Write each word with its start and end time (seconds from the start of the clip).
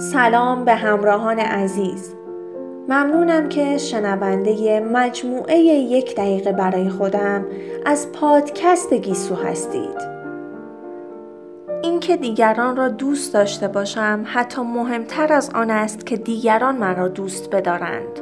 سلام 0.00 0.64
به 0.64 0.74
همراهان 0.74 1.38
عزیز. 1.38 2.14
ممنونم 2.88 3.48
که 3.48 3.78
شنونده 3.78 4.80
مجموعه 4.80 5.58
یک 5.58 6.16
دقیقه 6.16 6.52
برای 6.52 6.88
خودم 6.88 7.46
از 7.86 8.12
پادکست 8.12 8.94
گیسو 8.94 9.34
هستید. 9.34 10.10
اینکه 11.82 12.16
دیگران 12.16 12.76
را 12.76 12.88
دوست 12.88 13.34
داشته 13.34 13.68
باشم 13.68 14.24
حتی 14.26 14.62
مهمتر 14.62 15.32
از 15.32 15.50
آن 15.54 15.70
است 15.70 16.06
که 16.06 16.16
دیگران 16.16 16.76
مرا 16.76 17.08
دوست 17.08 17.50
بدارند. 17.50 18.20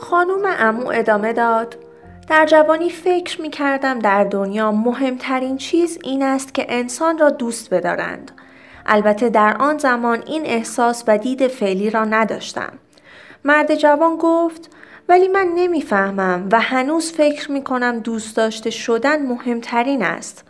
خانوم 0.00 0.42
امو 0.58 0.88
ادامه 0.88 1.32
داد 1.32 1.76
در 2.28 2.46
جوانی 2.46 2.90
فکر 2.90 3.40
می 3.40 3.50
کردم 3.50 3.98
در 3.98 4.24
دنیا 4.24 4.72
مهمترین 4.72 5.56
چیز 5.56 5.98
این 6.04 6.22
است 6.22 6.54
که 6.54 6.66
انسان 6.68 7.18
را 7.18 7.30
دوست 7.30 7.74
بدارند. 7.74 8.32
البته 8.86 9.28
در 9.28 9.56
آن 9.58 9.78
زمان 9.78 10.22
این 10.26 10.46
احساس 10.46 11.04
و 11.06 11.18
دید 11.18 11.46
فعلی 11.48 11.90
را 11.90 12.04
نداشتم. 12.04 12.72
مرد 13.44 13.74
جوان 13.74 14.16
گفت 14.16 14.70
ولی 15.08 15.28
من 15.28 15.46
نمی‌فهمم 15.54 16.48
و 16.52 16.60
هنوز 16.60 17.12
فکر 17.12 17.52
می 17.52 17.64
کنم 17.64 17.98
دوست 17.98 18.36
داشته 18.36 18.70
شدن 18.70 19.26
مهمترین 19.26 20.02
است. 20.02 20.44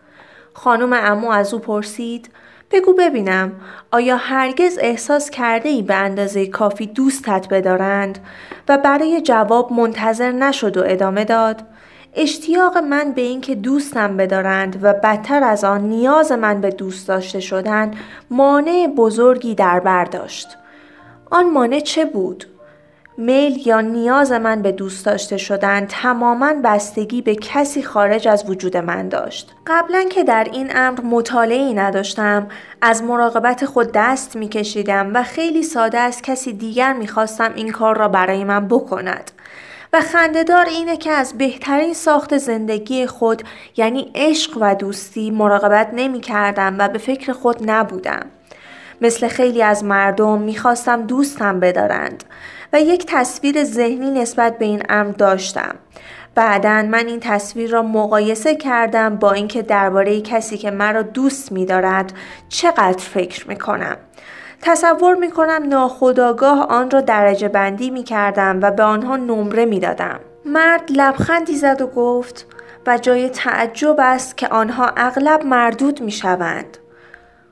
خانم 0.54 0.92
امو 0.92 1.30
از 1.30 1.54
او 1.54 1.60
پرسید 1.60 2.30
بگو 2.70 2.92
ببینم 2.92 3.52
آیا 3.92 4.16
هرگز 4.16 4.78
احساس 4.80 5.30
کرده 5.30 5.68
ای 5.68 5.82
به 5.82 5.94
اندازه 5.94 6.46
کافی 6.46 6.86
دوستت 6.86 7.48
بدارند 7.50 8.18
و 8.68 8.78
برای 8.78 9.20
جواب 9.20 9.72
منتظر 9.72 10.32
نشد 10.32 10.76
و 10.76 10.82
ادامه 10.86 11.24
داد 11.24 11.62
اشتیاق 12.16 12.78
من 12.78 13.12
به 13.12 13.20
اینکه 13.20 13.54
دوستم 13.54 14.16
بدارند 14.16 14.78
و 14.82 14.92
بدتر 14.92 15.44
از 15.44 15.64
آن 15.64 15.80
نیاز 15.80 16.32
من 16.32 16.60
به 16.60 16.70
دوست 16.70 17.08
داشته 17.08 17.40
شدن 17.40 17.90
مانع 18.30 18.86
بزرگی 18.96 19.54
در 19.54 19.80
برداشت. 19.80 20.48
آن 21.30 21.50
مانع 21.50 21.80
چه 21.80 22.04
بود؟ 22.04 22.46
میل 23.18 23.66
یا 23.66 23.80
نیاز 23.80 24.32
من 24.32 24.62
به 24.62 24.72
دوست 24.72 25.06
داشته 25.06 25.36
شدن 25.36 25.86
تماما 25.86 26.54
بستگی 26.64 27.22
به 27.22 27.34
کسی 27.34 27.82
خارج 27.82 28.28
از 28.28 28.50
وجود 28.50 28.76
من 28.76 29.08
داشت. 29.08 29.54
قبلا 29.66 30.04
که 30.10 30.24
در 30.24 30.48
این 30.52 30.76
امر 30.76 31.00
مطالعه 31.00 31.74
نداشتم 31.74 32.48
از 32.82 33.02
مراقبت 33.02 33.64
خود 33.64 33.90
دست 33.94 34.36
می 34.36 34.48
کشیدم 34.48 35.10
و 35.14 35.22
خیلی 35.22 35.62
ساده 35.62 35.98
از 35.98 36.22
کسی 36.22 36.52
دیگر 36.52 36.92
می 36.92 37.08
خواستم 37.08 37.52
این 37.54 37.72
کار 37.72 37.98
را 37.98 38.08
برای 38.08 38.44
من 38.44 38.68
بکند. 38.68 39.30
و 39.92 40.00
خندهدار 40.00 40.66
اینه 40.66 40.96
که 40.96 41.10
از 41.10 41.38
بهترین 41.38 41.94
ساخت 41.94 42.38
زندگی 42.38 43.06
خود 43.06 43.42
یعنی 43.76 44.12
عشق 44.14 44.58
و 44.60 44.74
دوستی 44.74 45.30
مراقبت 45.30 45.90
نمی 45.92 46.20
کردم 46.20 46.76
و 46.78 46.88
به 46.88 46.98
فکر 46.98 47.32
خود 47.32 47.70
نبودم. 47.70 48.26
مثل 49.00 49.28
خیلی 49.28 49.62
از 49.62 49.84
مردم 49.84 50.40
می‌خواستم 50.40 51.06
دوستم 51.06 51.60
بدارند 51.60 52.24
و 52.72 52.80
یک 52.80 53.06
تصویر 53.06 53.64
ذهنی 53.64 54.10
نسبت 54.10 54.58
به 54.58 54.64
این 54.64 54.82
امر 54.88 55.12
داشتم. 55.12 55.74
بعدا 56.34 56.82
من 56.82 57.06
این 57.06 57.20
تصویر 57.20 57.70
را 57.70 57.82
مقایسه 57.82 58.56
کردم 58.56 59.16
با 59.16 59.32
اینکه 59.32 59.62
درباره 59.62 60.20
کسی 60.20 60.58
که 60.58 60.70
مرا 60.70 61.02
دوست 61.02 61.52
می‌دارد 61.52 62.12
چقدر 62.48 62.98
فکر 62.98 63.48
می 63.48 63.56
کنم. 63.56 63.96
تصور 64.62 65.14
می 65.14 65.30
کنم 65.30 65.62
ناخداگاه 65.68 66.66
آن 66.66 66.90
را 66.90 67.00
درجه 67.00 67.48
بندی 67.48 67.90
می 67.90 68.02
کردم 68.02 68.58
و 68.62 68.70
به 68.70 68.82
آنها 68.82 69.16
نمره 69.16 69.64
می 69.64 69.80
دادم. 69.80 70.20
مرد 70.44 70.90
لبخندی 70.90 71.56
زد 71.56 71.82
و 71.82 71.86
گفت 71.86 72.46
و 72.86 72.98
جای 72.98 73.28
تعجب 73.28 73.96
است 73.98 74.36
که 74.36 74.48
آنها 74.48 74.92
اغلب 74.96 75.44
مردود 75.44 76.00
می 76.00 76.10
شوند. 76.10 76.78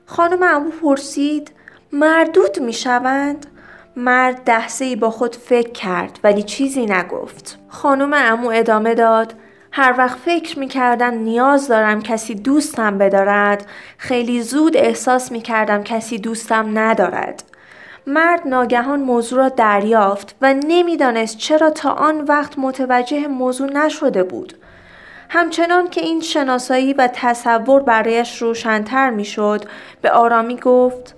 خانم 0.05 0.43
امو 0.43 0.69
پرسید 0.69 1.51
مردود 1.91 2.59
می 2.59 2.73
شوند؟ 2.73 3.45
مرد 3.95 4.43
دهسه 4.43 4.85
ای 4.85 4.95
با 4.95 5.09
خود 5.09 5.35
فکر 5.35 5.71
کرد 5.71 6.19
ولی 6.23 6.43
چیزی 6.43 6.85
نگفت. 6.85 7.59
خانم 7.67 8.11
امو 8.13 8.49
ادامه 8.49 8.95
داد 8.95 9.33
هر 9.77 9.95
وقت 9.97 10.17
فکر 10.17 10.59
می 10.59 10.67
کردم 10.67 11.13
نیاز 11.13 11.67
دارم 11.67 12.01
کسی 12.01 12.35
دوستم 12.35 12.97
بدارد 12.97 13.65
خیلی 13.97 14.41
زود 14.41 14.77
احساس 14.77 15.31
می 15.31 15.41
کردم 15.41 15.83
کسی 15.83 16.17
دوستم 16.17 16.79
ندارد. 16.79 17.43
مرد 18.07 18.47
ناگهان 18.47 19.01
موضوع 19.01 19.39
را 19.39 19.49
دریافت 19.49 20.35
و 20.41 20.53
نمی‌دانست 20.53 21.37
چرا 21.37 21.69
تا 21.69 21.91
آن 21.91 22.21
وقت 22.21 22.59
متوجه 22.59 23.27
موضوع 23.27 23.71
نشده 23.71 24.23
بود. 24.23 24.53
همچنان 25.29 25.89
که 25.89 26.01
این 26.01 26.21
شناسایی 26.21 26.93
و 26.93 27.09
تصور 27.13 27.83
برایش 27.83 28.41
روشنتر 28.41 29.09
می‌شد 29.09 29.65
به 30.01 30.11
آرامی 30.11 30.55
گفت 30.55 31.15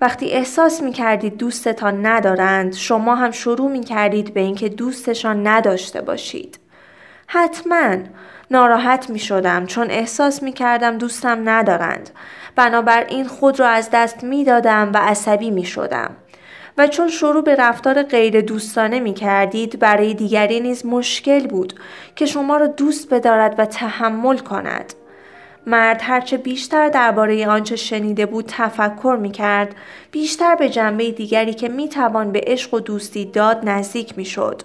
وقتی 0.00 0.30
احساس 0.30 0.82
می 0.82 0.92
کردید 0.92 1.36
دوستتان 1.36 2.06
ندارند 2.06 2.74
شما 2.74 3.14
هم 3.14 3.30
شروع 3.30 3.70
می 3.70 3.80
کردید 3.80 4.34
به 4.34 4.40
اینکه 4.40 4.68
دوستشان 4.68 5.46
نداشته 5.46 6.00
باشید. 6.00 6.63
حتما 7.26 7.96
ناراحت 8.50 9.10
می 9.10 9.18
شدم 9.18 9.66
چون 9.66 9.90
احساس 9.90 10.42
می 10.42 10.52
کردم 10.52 10.98
دوستم 10.98 11.48
ندارند. 11.48 12.10
بنابراین 12.56 13.28
خود 13.28 13.60
را 13.60 13.68
از 13.68 13.88
دست 13.92 14.24
می 14.24 14.44
دادم 14.44 14.90
و 14.94 14.96
عصبی 14.96 15.50
می 15.50 15.64
شدم. 15.64 16.16
و 16.78 16.86
چون 16.86 17.08
شروع 17.08 17.42
به 17.42 17.54
رفتار 17.54 18.02
غیر 18.02 18.40
دوستانه 18.40 19.00
می 19.00 19.14
کردید 19.14 19.78
برای 19.78 20.14
دیگری 20.14 20.60
نیز 20.60 20.86
مشکل 20.86 21.46
بود 21.46 21.74
که 22.16 22.26
شما 22.26 22.56
را 22.56 22.66
دوست 22.66 23.14
بدارد 23.14 23.54
و 23.58 23.64
تحمل 23.64 24.38
کند. 24.38 24.94
مرد 25.66 26.00
هرچه 26.02 26.36
بیشتر 26.36 26.88
درباره 26.88 27.48
آنچه 27.48 27.76
شنیده 27.76 28.26
بود 28.26 28.44
تفکر 28.48 29.18
می 29.20 29.30
کرد 29.30 29.74
بیشتر 30.10 30.54
به 30.54 30.68
جنبه 30.68 31.10
دیگری 31.10 31.54
که 31.54 31.68
می 31.68 31.88
توان 31.88 32.32
به 32.32 32.40
عشق 32.46 32.74
و 32.74 32.80
دوستی 32.80 33.24
داد 33.24 33.68
نزدیک 33.68 34.18
می 34.18 34.24
شد. 34.24 34.62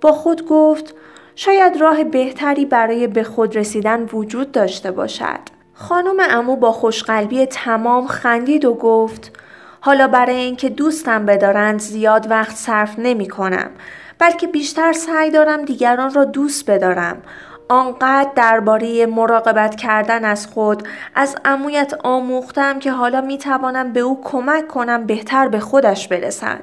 با 0.00 0.12
خود 0.12 0.46
گفت 0.46 0.94
شاید 1.36 1.76
راه 1.76 2.04
بهتری 2.04 2.64
برای 2.64 3.06
به 3.06 3.22
خود 3.22 3.56
رسیدن 3.56 4.02
وجود 4.12 4.52
داشته 4.52 4.90
باشد. 4.90 5.40
خانم 5.74 6.16
امو 6.20 6.56
با 6.56 6.72
خوشقلبی 6.72 7.46
تمام 7.46 8.06
خندید 8.06 8.64
و 8.64 8.74
گفت 8.74 9.38
حالا 9.80 10.08
برای 10.08 10.36
اینکه 10.36 10.68
دوستم 10.68 11.26
بدارند 11.26 11.80
زیاد 11.80 12.30
وقت 12.30 12.56
صرف 12.56 12.94
نمی 12.98 13.28
کنم 13.28 13.70
بلکه 14.18 14.46
بیشتر 14.46 14.92
سعی 14.92 15.30
دارم 15.30 15.64
دیگران 15.64 16.14
را 16.14 16.24
دوست 16.24 16.70
بدارم 16.70 17.22
آنقدر 17.68 18.30
درباره 18.36 19.06
مراقبت 19.06 19.74
کردن 19.74 20.24
از 20.24 20.46
خود 20.46 20.88
از 21.14 21.36
امویت 21.44 21.94
آموختم 22.04 22.78
که 22.78 22.92
حالا 22.92 23.20
می 23.20 23.38
توانم 23.38 23.92
به 23.92 24.00
او 24.00 24.20
کمک 24.24 24.68
کنم 24.68 25.06
بهتر 25.06 25.48
به 25.48 25.60
خودش 25.60 26.08
برسد 26.08 26.62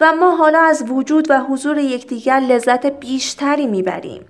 و 0.00 0.12
ما 0.12 0.36
حالا 0.36 0.60
از 0.60 0.84
وجود 0.90 1.30
و 1.30 1.38
حضور 1.38 1.78
یکدیگر 1.78 2.40
لذت 2.40 2.86
بیشتری 2.86 3.66
می‌بریم. 3.66 4.24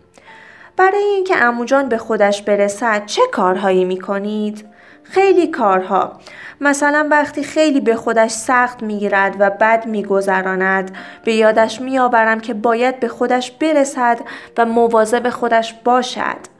برای 0.76 1.04
اینکه 1.04 1.36
اموجان 1.36 1.88
به 1.88 1.98
خودش 1.98 2.42
برسد 2.42 3.06
چه 3.06 3.22
کارهایی 3.32 3.84
می 3.84 4.00
کنید؟ 4.00 4.64
خیلی 5.02 5.47
کارها 5.47 6.12
مثلا 6.60 7.08
وقتی 7.10 7.42
خیلی 7.42 7.80
به 7.80 7.97
خودش 7.97 8.30
سخت 8.30 8.82
می‌گیرد 8.82 9.36
و 9.38 9.50
بد 9.50 9.86
میگذراند 9.86 10.97
به 11.25 11.34
یادش 11.34 11.81
میآورم 11.81 12.41
که 12.41 12.54
باید 12.54 13.00
به 13.00 13.08
خودش 13.08 13.50
برسد 13.50 14.20
و 14.58 14.66
مواظب 14.66 15.28
خودش 15.28 15.75
باشد 15.84 16.54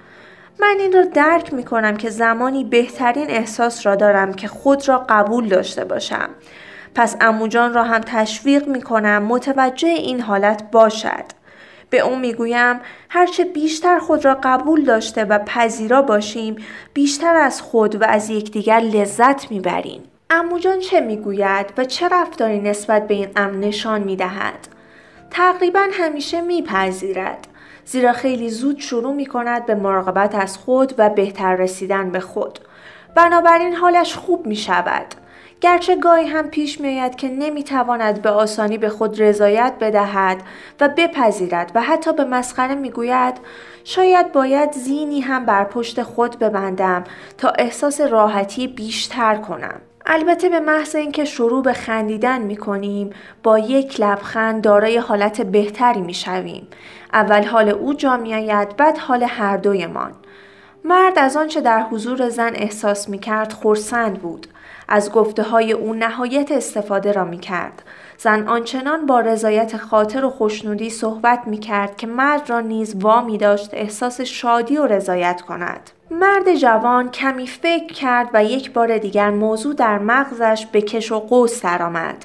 من 0.59 0.77
این 0.79 0.93
را 0.93 1.05
درک 1.05 1.55
می 1.55 1.65
کنم 1.65 1.97
که 1.97 2.11
زمانی 2.11 2.65
بهترین 2.65 3.31
احساس 3.31 3.87
را 3.87 3.95
دارم 3.95 4.35
که 4.35 4.49
خود 4.49 4.89
را 4.89 5.07
قبول 5.09 5.49
داشته 5.49 5.85
باشم 5.85 6.29
پس 6.95 7.17
اموجان 7.21 7.75
را 7.75 7.85
هم 7.85 8.01
تشویق 8.01 8.69
می 8.69 8.83
کنم 8.83 9.23
متوجه 9.23 9.89
این 9.89 10.21
حالت 10.21 10.71
باشد. 10.71 11.25
به 11.91 12.01
او 12.01 12.17
می‌گویم 12.17 12.81
هرچه 13.09 13.45
بیشتر 13.45 13.99
خود 13.99 14.25
را 14.25 14.39
قبول 14.43 14.85
داشته 14.85 15.25
و 15.25 15.39
پذیرا 15.39 16.03
باشیم 16.03 16.57
بیشتر 16.95 17.37
از 17.37 17.63
خود 17.63 18.03
و 18.03 18.05
از 18.05 18.31
یکدیگر 18.31 18.81
لذت 18.81 19.51
می‌بریم. 19.51 20.03
اموجان 20.31 20.79
چه 20.79 21.01
می‌گوید 21.01 21.73
و 21.77 21.85
چه 21.85 22.09
رفتاری 22.09 22.61
نسبت 22.61 23.09
به 23.09 23.15
این 23.15 23.29
امر 23.37 23.55
نشان 23.55 24.03
می‌دهد؟ 24.03 24.69
تقریبا 25.31 25.87
همیشه 25.93 26.41
میپذیرد. 26.41 27.47
زیرا 27.85 28.13
خیلی 28.13 28.51
زود 28.51 28.81
شروع 28.81 29.15
می 29.15 29.27
کند 29.27 29.67
به 29.67 29.75
مراقبت 29.75 30.35
از 30.35 30.59
خود 30.59 30.95
و 30.99 31.11
بهتر 31.11 31.57
رسیدن 31.57 32.11
به 32.11 32.21
خود. 32.21 32.59
بنابراین 33.17 33.75
حالش 33.75 34.15
خوب 34.15 34.47
می 34.47 34.57
شود 34.57 35.07
گرچه 35.65 35.97
گاهی 35.97 36.27
هم 36.27 36.51
پیش 36.51 36.81
میآید 36.81 37.17
که 37.17 37.29
نمی‌تواند 37.29 38.23
به 38.23 38.31
آسانی 38.31 38.79
به 38.79 38.89
خود 38.89 39.23
رضایت 39.23 39.73
بدهد 39.81 40.43
و 40.81 40.89
بپذیرد 40.97 41.73
و 41.75 41.83
حتی 41.83 42.13
به 42.13 42.25
مسخره 42.25 42.75
می‌گوید 42.75 43.35
شاید 43.85 44.33
باید 44.33 44.73
زینی 44.73 45.21
هم 45.21 45.47
بر 45.47 45.65
پشت 45.65 46.03
خود 46.03 46.39
ببندم 46.39 47.05
تا 47.39 47.49
احساس 47.49 48.01
راحتی 48.01 48.69
بیشتر 48.69 49.37
کنم 49.37 49.81
البته 50.07 50.49
به 50.49 50.61
محض 50.61 50.97
اینکه 50.97 51.25
شروع 51.25 51.63
به 51.63 51.73
خندیدن 51.73 52.43
می 52.43 52.57
کنیم 52.57 53.11
با 53.43 53.59
یک 53.59 54.01
لبخند 54.01 54.63
دارای 54.63 54.99
حالت 54.99 55.41
بهتری 55.41 56.01
می 56.01 56.15
شویم. 56.15 56.69
اول 57.13 57.45
حال 57.45 57.69
او 57.69 57.95
جا 57.95 58.17
می 58.17 58.35
آید 58.35 58.77
بعد 58.77 58.99
حال 58.99 59.23
هر 59.23 59.57
دویمان. 59.57 60.13
مرد 60.85 61.19
از 61.19 61.37
آنچه 61.37 61.61
در 61.61 61.83
حضور 61.83 62.29
زن 62.29 62.53
احساس 62.55 63.09
می 63.09 63.19
کرد 63.19 63.53
خورسند 63.53 64.23
بود 64.23 64.47
از 64.89 65.13
گفته 65.13 65.43
های 65.43 65.73
او 65.73 65.95
نهایت 65.95 66.53
استفاده 66.53 67.13
را 67.13 67.25
می 67.25 67.39
کرد. 67.39 67.83
زن 68.19 68.49
آنچنان 68.49 69.07
با 69.07 69.21
رضایت 69.21 69.77
خاطر 69.77 70.25
و 70.25 70.31
خوشنودی 70.31 70.91
صحبت 70.91 71.43
می 71.47 71.59
کرد 71.59 71.97
که 71.97 72.07
مرد 72.07 72.51
را 72.51 72.61
نیز 72.61 72.97
وامی 72.97 73.39
داشت 73.39 73.71
احساس 73.73 74.21
شادی 74.21 74.77
و 74.77 74.87
رضایت 74.87 75.41
کند. 75.41 75.91
مرد 76.11 76.55
جوان 76.55 77.11
کمی 77.11 77.47
فکر 77.47 77.93
کرد 77.95 78.31
و 78.35 78.45
یک 78.45 78.73
بار 78.73 78.99
دیگر 78.99 79.31
موضوع 79.31 79.75
در 79.75 79.99
مغزش 79.99 80.67
به 80.73 80.83
کش 80.83 81.13
و 81.13 81.21
قوس 81.21 81.63
درآمد. 81.63 82.25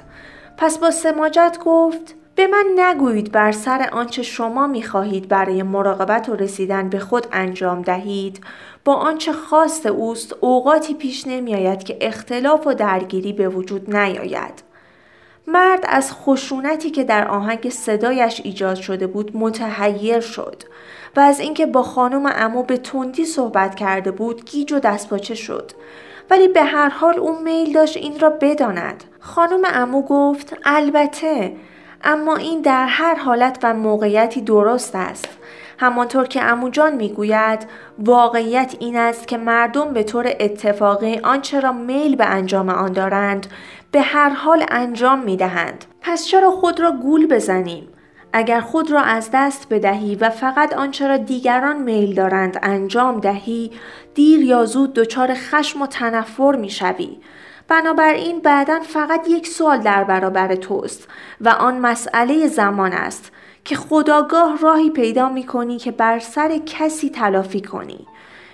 پس 0.56 0.78
با 0.78 0.90
سماجت 0.90 1.58
گفت 1.64 2.14
به 2.34 2.46
من 2.46 2.64
نگویید 2.76 3.32
بر 3.32 3.52
سر 3.52 3.88
آنچه 3.92 4.22
شما 4.22 4.66
می 4.66 4.82
خواهید 4.82 5.28
برای 5.28 5.62
مراقبت 5.62 6.28
و 6.28 6.36
رسیدن 6.36 6.88
به 6.88 6.98
خود 6.98 7.26
انجام 7.32 7.82
دهید. 7.82 8.40
با 8.84 8.94
آنچه 8.94 9.32
خواست 9.32 9.86
اوست 9.86 10.34
اوقاتی 10.40 10.94
پیش 10.94 11.26
نمی 11.26 11.54
آید 11.54 11.84
که 11.84 11.98
اختلاف 12.00 12.66
و 12.66 12.74
درگیری 12.74 13.32
به 13.32 13.48
وجود 13.48 13.96
نیاید. 13.96 14.62
مرد 15.46 15.84
از 15.88 16.12
خشونتی 16.12 16.90
که 16.90 17.04
در 17.04 17.28
آهنگ 17.28 17.68
صدایش 17.68 18.40
ایجاد 18.44 18.76
شده 18.76 19.06
بود 19.06 19.36
متحیر 19.36 20.20
شد 20.20 20.62
و 21.16 21.20
از 21.20 21.40
اینکه 21.40 21.66
با 21.66 21.82
خانم 21.82 22.32
امو 22.34 22.62
به 22.62 22.76
تندی 22.76 23.24
صحبت 23.24 23.74
کرده 23.74 24.10
بود 24.10 24.44
گیج 24.44 24.72
و 24.72 24.78
دستپاچه 24.78 25.34
شد. 25.34 25.72
ولی 26.30 26.48
به 26.48 26.62
هر 26.62 26.88
حال 26.88 27.18
او 27.18 27.42
میل 27.42 27.72
داشت 27.72 27.96
این 27.96 28.20
را 28.20 28.30
بداند. 28.30 29.04
خانم 29.20 29.62
امو 29.64 30.02
گفت 30.02 30.56
البته 30.64 31.56
اما 32.04 32.36
این 32.36 32.60
در 32.60 32.86
هر 32.86 33.14
حالت 33.14 33.58
و 33.62 33.74
موقعیتی 33.74 34.40
درست 34.40 34.94
است 34.94 35.28
همانطور 35.78 36.26
که 36.26 36.42
اموجان 36.42 36.94
می‌گوید 36.94 37.66
واقعیت 37.98 38.74
این 38.80 38.96
است 38.96 39.28
که 39.28 39.38
مردم 39.38 39.92
به 39.92 40.02
طور 40.02 40.32
اتفاقی 40.40 41.18
آنچه 41.18 41.60
را 41.60 41.72
میل 41.72 42.16
به 42.16 42.24
انجام 42.24 42.68
آن 42.68 42.92
دارند 42.92 43.46
به 43.92 44.00
هر 44.00 44.28
حال 44.28 44.64
انجام 44.68 45.18
می 45.22 45.36
دهند. 45.36 45.84
پس 46.00 46.26
چرا 46.26 46.50
خود 46.50 46.80
را 46.80 46.92
گول 46.92 47.26
بزنیم؟ 47.26 47.88
اگر 48.32 48.60
خود 48.60 48.90
را 48.90 49.00
از 49.00 49.30
دست 49.32 49.66
بدهی 49.70 50.14
و 50.14 50.30
فقط 50.30 50.72
آنچه 50.72 51.08
را 51.08 51.16
دیگران 51.16 51.82
میل 51.82 52.14
دارند 52.14 52.58
انجام 52.62 53.20
دهی 53.20 53.70
دیر 54.14 54.40
یا 54.40 54.64
زود 54.64 54.94
دچار 54.94 55.34
خشم 55.34 55.82
و 55.82 55.86
تنفر 55.86 56.56
می 56.56 56.70
شوی. 56.70 57.18
بنابراین 57.68 58.40
بعدا 58.40 58.80
فقط 58.80 59.28
یک 59.28 59.46
سوال 59.48 59.78
در 59.78 60.04
برابر 60.04 60.54
توست 60.54 61.08
و 61.40 61.48
آن 61.48 61.78
مسئله 61.78 62.46
زمان 62.46 62.92
است 62.92 63.32
که 63.64 63.76
خداگاه 63.76 64.58
راهی 64.58 64.90
پیدا 64.90 65.28
می 65.28 65.46
کنی 65.46 65.78
که 65.78 65.90
بر 65.90 66.18
سر 66.18 66.58
کسی 66.58 67.10
تلافی 67.10 67.60
کنی. 67.60 68.06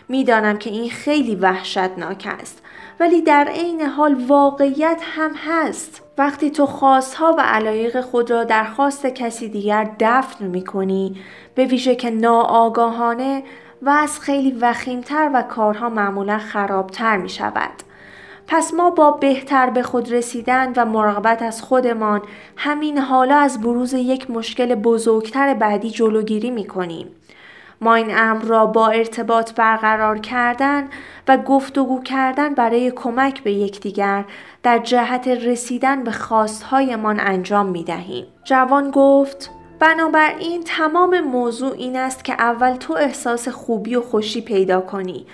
می‌دانم 0.09 0.59
که 0.59 0.71
این 0.71 0.91
خیلی 0.91 1.35
وحشتناک 1.35 2.29
است 2.41 2.63
ولی 3.01 3.23
در 3.23 3.45
عین 3.45 3.83
حال 3.83 4.15
واقعیت 4.15 5.01
هم 5.03 5.31
هست 5.35 6.03
وقتی 6.19 6.51
تو 6.51 6.67
خواستها 6.67 7.35
و 7.39 7.41
علایق 7.41 8.01
خود 8.01 8.31
را 8.31 8.45
در 8.45 8.65
خواست 8.65 9.07
کسی 9.07 9.49
دیگر 9.49 9.91
دفن 10.01 10.45
می 10.45 10.65
کنی 10.65 11.21
به 11.55 11.65
ویژه 11.65 11.95
که 11.95 12.11
ناآگاهانه 12.11 13.43
و 13.83 13.91
از 13.91 14.21
خیلی 14.21 14.51
وخیمتر 14.61 15.31
و 15.35 15.43
کارها 15.43 15.89
معمولا 15.89 16.39
خرابتر 16.39 17.17
می 17.17 17.29
شود. 17.29 17.86
پس 18.47 18.75
ما 18.75 18.91
با 18.91 19.11
بهتر 19.11 19.71
به 19.71 19.83
خود 19.83 20.13
رسیدن 20.13 20.73
و 20.77 20.85
مراقبت 20.85 21.43
از 21.43 21.63
خودمان 21.63 22.23
همین 22.57 22.99
حالا 22.99 23.37
از 23.37 23.61
بروز 23.61 23.95
یک 23.95 24.31
مشکل 24.31 24.75
بزرگتر 24.75 25.55
بعدی 25.55 25.91
جلوگیری 25.91 26.51
می 26.51 26.67
کنیم. 26.67 27.07
ما 27.81 27.95
این 27.95 28.19
امر 28.19 28.45
را 28.45 28.67
با 28.67 28.89
ارتباط 28.89 29.55
برقرار 29.55 30.19
کردن 30.19 30.89
و 31.29 31.37
گفتگو 31.37 32.03
کردن 32.03 32.55
برای 32.55 32.91
کمک 32.91 33.43
به 33.43 33.53
یکدیگر 33.53 34.25
در 34.63 34.79
جهت 34.79 35.29
رسیدن 35.29 36.05
به 36.05 36.11
خواستهایمان 36.11 37.21
انجام 37.21 37.67
می 37.67 37.85
دهیم. 37.85 38.27
جوان 38.45 38.91
گفت 38.91 39.51
بنابراین 39.79 40.63
تمام 40.65 41.21
موضوع 41.21 41.73
این 41.73 41.97
است 41.97 42.25
که 42.25 42.33
اول 42.33 42.77
تو 42.77 42.93
احساس 42.93 43.49
خوبی 43.49 43.95
و 43.95 44.01
خوشی 44.01 44.41
پیدا 44.41 44.81
کنی 44.81 45.27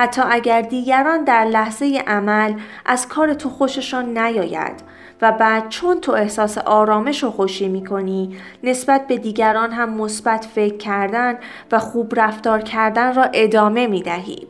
حتی 0.00 0.22
اگر 0.30 0.62
دیگران 0.62 1.24
در 1.24 1.44
لحظه 1.44 2.02
عمل 2.06 2.54
از 2.86 3.08
کار 3.08 3.34
تو 3.34 3.48
خوششان 3.48 4.18
نیاید 4.18 4.82
و 5.22 5.32
بعد 5.32 5.68
چون 5.68 6.00
تو 6.00 6.12
احساس 6.12 6.58
آرامش 6.58 7.24
و 7.24 7.30
خوشی 7.30 7.68
می 7.68 7.84
کنی 7.84 8.36
نسبت 8.62 9.06
به 9.06 9.18
دیگران 9.18 9.72
هم 9.72 9.94
مثبت 9.94 10.44
فکر 10.54 10.76
کردن 10.76 11.38
و 11.72 11.78
خوب 11.78 12.12
رفتار 12.16 12.62
کردن 12.62 13.14
را 13.14 13.24
ادامه 13.32 13.86
می 13.86 14.02
دهی. 14.02 14.46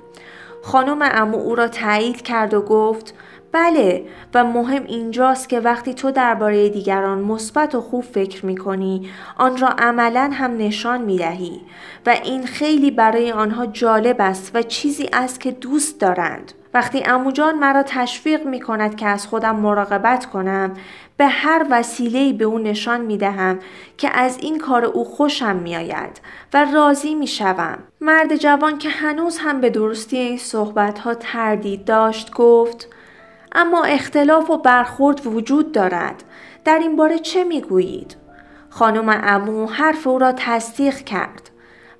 خانم 0.62 0.98
امو 1.02 1.38
او 1.38 1.54
را 1.54 1.68
تایید 1.68 2.22
کرد 2.22 2.54
و 2.54 2.60
گفت 2.60 3.14
بله 3.52 4.04
و 4.34 4.44
مهم 4.44 4.84
اینجاست 4.84 5.48
که 5.48 5.60
وقتی 5.60 5.94
تو 5.94 6.10
درباره 6.10 6.68
دیگران 6.68 7.18
مثبت 7.18 7.74
و 7.74 7.80
خوب 7.80 8.04
فکر 8.04 8.46
می 8.46 8.56
کنی 8.56 9.10
آن 9.36 9.56
را 9.56 9.68
عملا 9.68 10.30
هم 10.32 10.56
نشان 10.56 11.00
می 11.00 11.18
دهی 11.18 11.60
و 12.06 12.16
این 12.24 12.46
خیلی 12.46 12.90
برای 12.90 13.32
آنها 13.32 13.66
جالب 13.66 14.16
است 14.18 14.50
و 14.54 14.62
چیزی 14.62 15.08
است 15.12 15.40
که 15.40 15.50
دوست 15.50 16.00
دارند. 16.00 16.52
وقتی 16.74 17.02
اموجان 17.04 17.58
مرا 17.58 17.82
تشویق 17.82 18.46
می 18.46 18.60
کند 18.60 18.96
که 18.96 19.06
از 19.06 19.26
خودم 19.26 19.56
مراقبت 19.56 20.26
کنم 20.26 20.74
به 21.16 21.26
هر 21.26 21.66
وسیله 21.70 22.32
به 22.32 22.44
او 22.44 22.58
نشان 22.58 23.00
می 23.00 23.16
دهم 23.16 23.58
که 23.98 24.10
از 24.18 24.38
این 24.40 24.58
کار 24.58 24.84
او 24.84 25.04
خوشم 25.04 25.56
می 25.56 25.76
آید 25.76 26.20
و 26.54 26.66
راضی 26.74 27.14
می 27.14 27.26
شوم. 27.26 27.78
مرد 28.00 28.36
جوان 28.36 28.78
که 28.78 28.88
هنوز 28.88 29.38
هم 29.38 29.60
به 29.60 29.70
درستی 29.70 30.16
این 30.16 30.38
صحبت 30.38 30.98
ها 30.98 31.14
تردید 31.14 31.84
داشت 31.84 32.32
گفت 32.34 32.88
اما 33.52 33.84
اختلاف 33.84 34.50
و 34.50 34.58
برخورد 34.58 35.26
وجود 35.26 35.72
دارد. 35.72 36.24
در 36.64 36.78
این 36.78 36.96
باره 36.96 37.18
چه 37.18 37.44
می 37.44 37.60
گویید؟ 37.60 38.16
خانم 38.70 39.20
امو 39.22 39.66
حرف 39.66 40.06
او 40.06 40.18
را 40.18 40.32
تصدیق 40.32 40.96
کرد. 40.96 41.50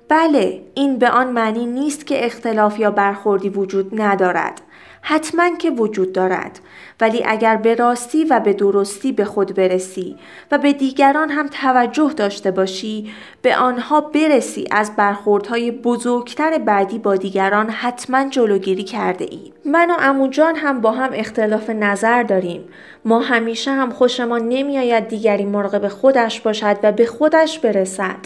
بله 0.09 0.61
این 0.73 0.97
به 0.99 1.09
آن 1.09 1.31
معنی 1.31 1.65
نیست 1.65 2.07
که 2.07 2.25
اختلاف 2.25 2.79
یا 2.79 2.91
برخوردی 2.91 3.49
وجود 3.49 4.01
ندارد 4.01 4.61
حتما 5.01 5.55
که 5.57 5.69
وجود 5.69 6.13
دارد 6.13 6.59
ولی 7.01 7.23
اگر 7.25 7.55
به 7.57 7.75
راستی 7.75 8.23
و 8.23 8.39
به 8.39 8.53
درستی 8.53 9.11
به 9.11 9.25
خود 9.25 9.55
برسی 9.55 10.15
و 10.51 10.57
به 10.57 10.73
دیگران 10.73 11.29
هم 11.29 11.47
توجه 11.47 12.13
داشته 12.13 12.51
باشی 12.51 13.13
به 13.41 13.55
آنها 13.55 14.01
برسی 14.01 14.67
از 14.71 14.95
برخوردهای 14.95 15.71
بزرگتر 15.71 16.57
بعدی 16.57 16.99
با 16.99 17.15
دیگران 17.15 17.69
حتما 17.69 18.29
جلوگیری 18.29 18.83
کرده 18.83 19.25
ای. 19.31 19.53
من 19.65 19.91
و 19.91 19.95
اموجان 19.99 20.55
هم 20.55 20.81
با 20.81 20.91
هم 20.91 21.09
اختلاف 21.13 21.69
نظر 21.69 22.23
داریم. 22.23 22.63
ما 23.05 23.19
همیشه 23.19 23.71
هم 23.71 23.89
خوشمان 23.89 24.41
نمیآید 24.49 25.07
دیگری 25.07 25.45
مراقب 25.45 25.87
خودش 25.87 26.41
باشد 26.41 26.77
و 26.83 26.91
به 26.91 27.05
خودش 27.05 27.59
برسد. 27.59 28.17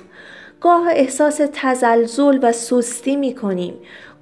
گاه 0.62 0.88
احساس 0.90 1.42
تزلزل 1.54 2.40
و 2.42 2.52
سستی 2.52 3.16
می 3.16 3.36
کنیم. 3.36 3.74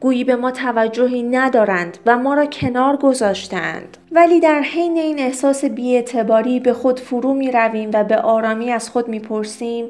گویی 0.03 0.23
به 0.23 0.35
ما 0.35 0.51
توجهی 0.51 1.23
ندارند 1.23 1.97
و 2.05 2.17
ما 2.17 2.33
را 2.33 2.45
کنار 2.45 2.97
گذاشتند. 2.97 3.97
ولی 4.11 4.39
در 4.39 4.61
حین 4.61 4.97
این 4.97 5.19
احساس 5.19 5.65
بیاعتباری 5.65 6.59
به 6.59 6.73
خود 6.73 6.99
فرو 6.99 7.33
می 7.33 7.51
رویم 7.51 7.89
و 7.93 8.03
به 8.03 8.17
آرامی 8.17 8.71
از 8.71 8.89
خود 8.89 9.07
می 9.07 9.19
پرسیم 9.19 9.89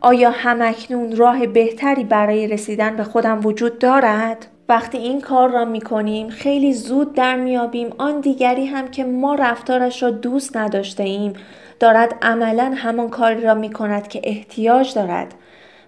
آیا 0.00 0.30
همکنون 0.30 1.16
راه 1.16 1.46
بهتری 1.46 2.04
برای 2.04 2.46
رسیدن 2.46 2.96
به 2.96 3.04
خودم 3.04 3.40
وجود 3.46 3.78
دارد؟ 3.78 4.46
وقتی 4.68 4.98
این 4.98 5.20
کار 5.20 5.50
را 5.50 5.64
می 5.64 5.80
کنیم 5.80 6.28
خیلی 6.28 6.74
زود 6.74 7.14
در 7.14 7.36
میابیم 7.36 7.92
آن 7.98 8.20
دیگری 8.20 8.66
هم 8.66 8.88
که 8.88 9.04
ما 9.04 9.34
رفتارش 9.34 10.02
را 10.02 10.10
دوست 10.10 10.56
نداشته 10.56 11.02
ایم 11.02 11.32
دارد 11.80 12.14
عملا 12.22 12.72
همان 12.76 13.08
کاری 13.08 13.40
را 13.40 13.54
می 13.54 13.70
کند 13.70 14.08
که 14.08 14.20
احتیاج 14.24 14.94
دارد 14.94 15.34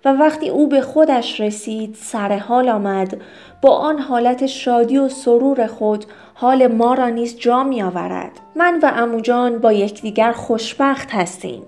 و 0.05 0.13
وقتی 0.13 0.49
او 0.49 0.69
به 0.69 0.81
خودش 0.81 1.41
رسید 1.41 1.97
سر 2.01 2.37
حال 2.37 2.69
آمد 2.69 3.21
با 3.63 3.77
آن 3.77 3.99
حالت 3.99 4.47
شادی 4.47 4.99
و 4.99 5.09
سرور 5.09 5.67
خود 5.67 6.05
حال 6.35 6.67
ما 6.67 6.95
را 6.95 7.09
نیز 7.09 7.39
جا 7.39 7.65
می 7.65 7.83
آورد. 7.83 8.31
من 8.57 8.81
و 8.83 8.93
اموجان 8.97 9.59
با 9.59 9.73
یکدیگر 9.73 10.33
خوشبخت 10.33 11.11
هستیم 11.11 11.63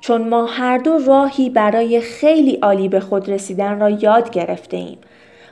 چون 0.00 0.28
ما 0.28 0.46
هر 0.46 0.78
دو 0.78 0.98
راهی 0.98 1.50
برای 1.50 2.00
خیلی 2.00 2.54
عالی 2.54 2.88
به 2.88 3.00
خود 3.00 3.28
رسیدن 3.28 3.80
را 3.80 3.90
یاد 3.90 4.30
گرفته 4.30 4.76
ایم 4.76 4.98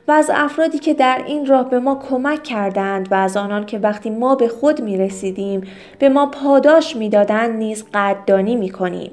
و 0.09 0.13
از 0.13 0.31
افرادی 0.35 0.79
که 0.79 0.95
در 0.95 1.23
این 1.27 1.47
راه 1.47 1.71
به 1.71 1.79
ما 1.79 2.03
کمک 2.11 2.43
کردند 2.43 3.13
و 3.13 3.15
از 3.15 3.37
آنان 3.37 3.67
که 3.67 3.79
وقتی 3.79 4.11
ما 4.11 4.35
به 4.35 4.49
خود 4.49 4.81
می 4.81 4.99
رسیدیم 4.99 5.61
به 5.99 6.09
ما 6.09 6.27
پاداش 6.27 6.97
می 6.97 7.09
دادند 7.09 7.59
نیز 7.59 7.85
قدردانی 7.95 8.57
می 8.57 8.71
کنیم. 8.71 9.11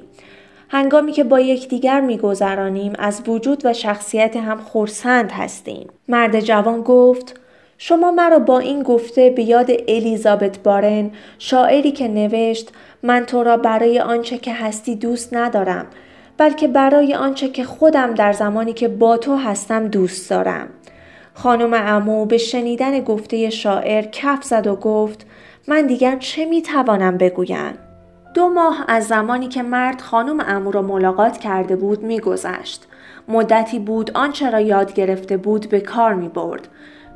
هنگامی 0.74 1.12
که 1.12 1.24
با 1.24 1.40
یکدیگر 1.40 2.00
میگذرانیم 2.00 2.92
از 2.98 3.22
وجود 3.26 3.66
و 3.66 3.72
شخصیت 3.72 4.36
هم 4.36 4.58
خورسند 4.58 5.32
هستیم 5.32 5.88
مرد 6.08 6.40
جوان 6.40 6.82
گفت 6.82 7.40
شما 7.78 8.10
مرا 8.10 8.38
با 8.38 8.58
این 8.58 8.82
گفته 8.82 9.30
به 9.30 9.42
یاد 9.42 9.70
الیزابت 9.88 10.58
بارن 10.58 11.10
شاعری 11.38 11.92
که 11.92 12.08
نوشت 12.08 12.72
من 13.02 13.24
تو 13.26 13.42
را 13.42 13.56
برای 13.56 14.00
آنچه 14.00 14.38
که 14.38 14.54
هستی 14.54 14.96
دوست 14.96 15.34
ندارم 15.34 15.86
بلکه 16.36 16.68
برای 16.68 17.14
آنچه 17.14 17.48
که 17.48 17.64
خودم 17.64 18.14
در 18.14 18.32
زمانی 18.32 18.72
که 18.72 18.88
با 18.88 19.16
تو 19.16 19.36
هستم 19.36 19.88
دوست 19.88 20.30
دارم 20.30 20.68
خانم 21.34 21.74
امو 21.74 22.24
به 22.24 22.38
شنیدن 22.38 23.00
گفته 23.00 23.50
شاعر 23.50 24.02
کف 24.02 24.44
زد 24.44 24.66
و 24.66 24.76
گفت 24.76 25.26
من 25.68 25.86
دیگر 25.86 26.16
چه 26.16 26.44
می 26.44 26.62
توانم 26.62 27.18
بگویم؟ 27.18 27.78
دو 28.34 28.48
ماه 28.48 28.84
از 28.88 29.06
زمانی 29.06 29.48
که 29.48 29.62
مرد 29.62 30.00
خانم 30.00 30.40
امو 30.40 30.70
را 30.70 30.82
ملاقات 30.82 31.38
کرده 31.38 31.76
بود 31.76 32.02
میگذشت. 32.02 32.86
مدتی 33.28 33.78
بود 33.78 34.10
آنچه 34.14 34.50
را 34.50 34.60
یاد 34.60 34.94
گرفته 34.94 35.36
بود 35.36 35.68
به 35.68 35.80
کار 35.80 36.14
می 36.14 36.28
برد. 36.28 36.68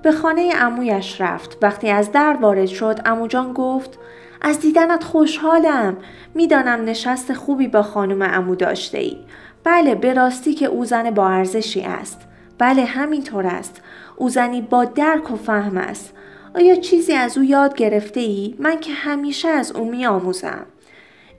به 0.03 0.13
خانه 0.13 0.53
امویش 0.57 1.21
رفت. 1.21 1.59
وقتی 1.63 1.91
از 1.91 2.13
در 2.13 2.37
وارد 2.41 2.67
شد 2.67 3.01
اموجان 3.05 3.53
گفت 3.53 3.99
از 4.41 4.61
دیدنت 4.61 5.05
خوشحالم. 5.05 5.97
می‌دانم 6.35 6.85
نشست 6.85 7.33
خوبی 7.33 7.69
با 7.69 7.83
خانم 7.83 8.23
امو 8.23 8.55
داشته 8.55 8.99
ای. 8.99 9.17
بله 9.65 9.95
به 9.95 10.15
راستی 10.15 10.55
که 10.55 10.67
او 10.67 10.85
زن 10.85 11.11
با 11.11 11.29
ارزشی 11.29 11.81
است. 11.81 12.21
بله 12.59 12.85
همینطور 12.85 13.47
است. 13.47 13.83
او 14.17 14.29
زنی 14.29 14.63
با 14.63 14.85
درک 14.85 15.31
و 15.31 15.37
فهم 15.37 15.77
است. 15.77 16.15
آیا 16.55 16.75
چیزی 16.75 17.13
از 17.13 17.39
او 17.39 17.45
یاد 17.45 17.75
گرفته 17.75 18.21
ای؟ 18.21 18.55
من 18.59 18.81
که 18.81 18.93
همیشه 18.93 19.49
از 19.49 19.73
او 19.73 19.91
می 19.91 20.07
آموزم. 20.07 20.67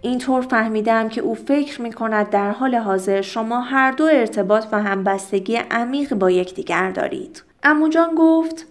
اینطور 0.01 0.41
فهمیدم 0.41 1.09
که 1.09 1.21
او 1.21 1.35
فکر 1.35 1.81
می 1.81 1.93
کند 1.93 2.29
در 2.29 2.51
حال 2.51 2.75
حاضر 2.75 3.21
شما 3.21 3.61
هر 3.61 3.91
دو 3.91 4.03
ارتباط 4.03 4.65
و 4.71 4.83
همبستگی 4.83 5.55
عمیق 5.71 6.13
با 6.13 6.31
یکدیگر 6.31 6.91
دارید. 6.91 7.43
اموجان 7.63 8.15
گفت 8.15 8.65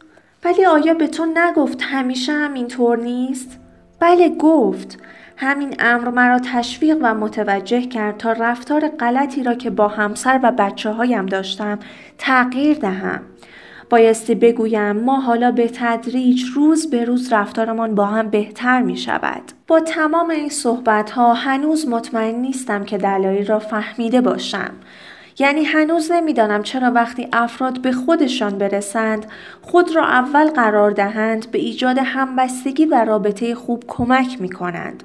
ولی 0.45 0.67
آیا 0.67 0.95
به 0.95 1.07
تو 1.07 1.27
نگفت 1.35 1.83
همیشه 1.83 2.33
هم 2.33 2.55
اینطور 2.55 2.99
نیست؟ 2.99 3.59
بله 4.01 4.29
گفت 4.29 4.99
همین 5.37 5.75
امر 5.79 6.09
مرا 6.09 6.39
تشویق 6.39 6.99
و 7.03 7.15
متوجه 7.15 7.83
کرد 7.83 8.17
تا 8.17 8.33
رفتار 8.33 8.89
غلطی 8.89 9.43
را 9.43 9.55
که 9.55 9.71
با 9.71 9.89
همسر 9.89 10.41
و 10.43 10.53
بچه 10.53 10.91
هایم 10.91 11.27
داشتم 11.27 11.79
تغییر 12.19 12.79
دهم. 12.79 13.23
بایستی 13.91 14.35
بگویم 14.35 14.93
ما 14.93 15.21
حالا 15.21 15.51
به 15.51 15.71
تدریج 15.75 16.43
روز 16.55 16.91
به 16.91 17.05
روز 17.05 17.33
رفتارمان 17.33 17.95
با 17.95 18.07
هم 18.07 18.31
بهتر 18.31 18.83
می 18.83 18.97
شود. 18.97 19.43
با 19.67 19.81
تمام 19.81 20.31
این 20.31 20.49
صحبت 20.49 21.11
ها 21.11 21.35
هنوز 21.35 21.89
مطمئن 21.89 22.35
نیستم 22.35 22.85
که 22.85 22.99
دلایل 22.99 23.47
را 23.47 23.59
فهمیده 23.59 24.21
باشم. 24.21 24.71
یعنی 25.39 25.65
هنوز 25.65 26.13
نمی‌دانم 26.13 26.63
چرا 26.63 26.91
وقتی 26.91 27.29
افراد 27.33 27.83
به 27.83 27.93
خودشان 27.93 28.59
برسند 28.59 29.27
خود 29.63 29.97
را 29.97 30.05
اول 30.05 30.51
قرار 30.51 30.91
دهند 30.91 31.51
به 31.51 31.59
ایجاد 31.59 31.99
همبستگی 31.99 32.85
و 32.85 33.05
رابطه 33.05 33.55
خوب 33.55 33.85
کمک 33.89 34.41
می 34.41 34.49
کنند. 34.49 35.03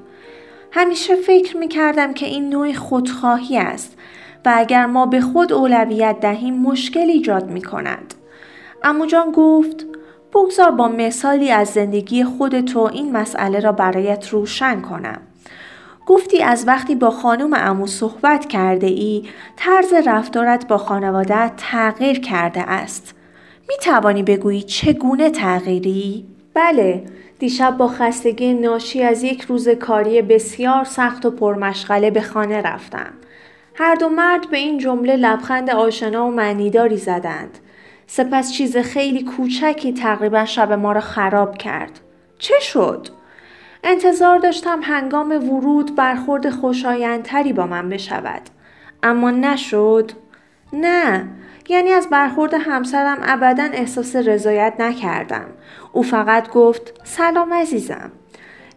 همیشه 0.72 1.16
فکر 1.16 1.58
می 1.58 1.68
کردم 1.68 2.14
که 2.14 2.26
این 2.26 2.50
نوع 2.50 2.74
خودخواهی 2.74 3.58
است 3.58 3.98
و 4.46 4.54
اگر 4.56 4.86
ما 4.86 5.06
به 5.06 5.22
خود 5.22 5.54
اولویت 5.54 6.20
دهیم 6.20 6.54
مشکل 6.54 7.10
ایجاد 7.10 7.50
می 7.50 7.62
کند. 7.62 8.14
اموجان 8.84 9.32
گفت 9.32 9.86
بگذار 10.34 10.72
با 10.72 10.88
مثالی 10.88 11.52
از 11.52 11.68
زندگی 11.68 12.24
خودتو 12.24 12.80
این 12.80 13.12
مسئله 13.12 13.60
را 13.60 13.72
برایت 13.72 14.30
روشن 14.30 14.82
کنم. 14.82 15.22
گفتی 16.06 16.44
از 16.44 16.68
وقتی 16.68 16.96
با 16.96 17.12
خانم 17.12 17.54
امو 17.54 17.88
صحبت 17.88 18.46
کرده 18.46 18.88
ای 18.88 19.24
طرز 19.56 19.94
رفتارت 19.94 20.68
با 20.68 20.78
خانوادت 20.78 21.52
تغییر 21.58 22.20
کرده 22.20 22.62
است. 22.62 23.16
می 23.70 23.76
توانی 23.82 24.24
بگویی 24.24 24.62
چگونه 24.62 25.30
تغییری؟ 25.30 26.26
بله، 26.54 27.04
دیشب 27.40 27.78
با 27.78 27.88
خستگی 27.88 28.54
ناشی 28.54 29.04
از 29.04 29.24
یک 29.24 29.42
روز 29.42 29.70
کاری 29.70 30.22
بسیار 30.22 30.84
سخت 30.84 31.26
و 31.26 31.32
پرمشغله 31.32 32.12
به 32.12 32.22
خانه 32.22 32.62
رفتم. 32.62 33.14
هر 33.76 33.96
دو 33.96 34.10
مرد 34.10 34.50
به 34.50 34.58
این 34.58 34.78
جمله 34.78 35.16
لبخند 35.16 35.70
آشنا 35.70 36.28
و 36.28 36.32
معنیداری 36.32 36.98
زدند. 36.98 37.60
سپس 38.08 38.54
چیز 38.54 38.78
خیلی 38.78 39.24
کوچکی 39.24 39.94
تقریبا 39.94 40.46
شب 40.46 40.72
ما 40.72 40.92
را 40.92 41.02
خراب 41.02 41.58
کرد. 41.58 42.00
چه 42.40 42.60
شد؟ 42.60 43.08
انتظار 43.84 44.38
داشتم 44.38 44.80
هنگام 44.84 45.32
ورود 45.32 45.96
برخورد 45.96 46.50
خوشایندتری 46.50 47.54
با 47.54 47.68
من 47.68 47.90
بشود. 47.90 48.42
اما 49.04 49.32
نشد؟ 49.32 50.12
نه 50.74 51.28
یعنی 51.70 51.92
از 51.92 52.10
برخورد 52.10 52.54
همسرم 52.54 53.18
ابدا 53.22 53.64
احساس 53.74 54.16
رضایت 54.16 54.74
نکردم. 54.80 55.46
او 55.92 56.04
فقط 56.04 56.50
گفت 56.50 57.02
سلام 57.04 57.54
عزیزم. 57.54 58.12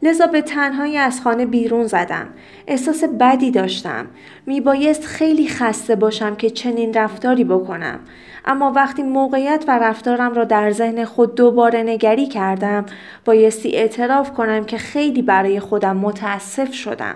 لذا 0.02 0.26
به 0.26 0.42
تنهایی 0.42 0.98
از 0.98 1.20
خانه 1.20 1.46
بیرون 1.46 1.86
زدم. 1.86 2.28
احساس 2.66 3.04
بدی 3.04 3.50
داشتم. 3.50 4.06
میبایست 4.46 5.04
خیلی 5.04 5.48
خسته 5.48 5.96
باشم 5.96 6.36
که 6.36 6.50
چنین 6.50 6.94
رفتاری 6.94 7.44
بکنم. 7.44 8.00
اما 8.46 8.72
وقتی 8.72 9.02
موقعیت 9.02 9.64
و 9.68 9.78
رفتارم 9.78 10.34
را 10.34 10.44
در 10.44 10.70
ذهن 10.70 11.04
خود 11.04 11.34
دوباره 11.34 11.82
نگری 11.82 12.26
کردم 12.26 12.86
بایستی 13.24 13.76
اعتراف 13.76 14.32
کنم 14.32 14.64
که 14.64 14.78
خیلی 14.78 15.22
برای 15.22 15.60
خودم 15.60 15.96
متاسف 15.96 16.72
شدم. 16.72 17.14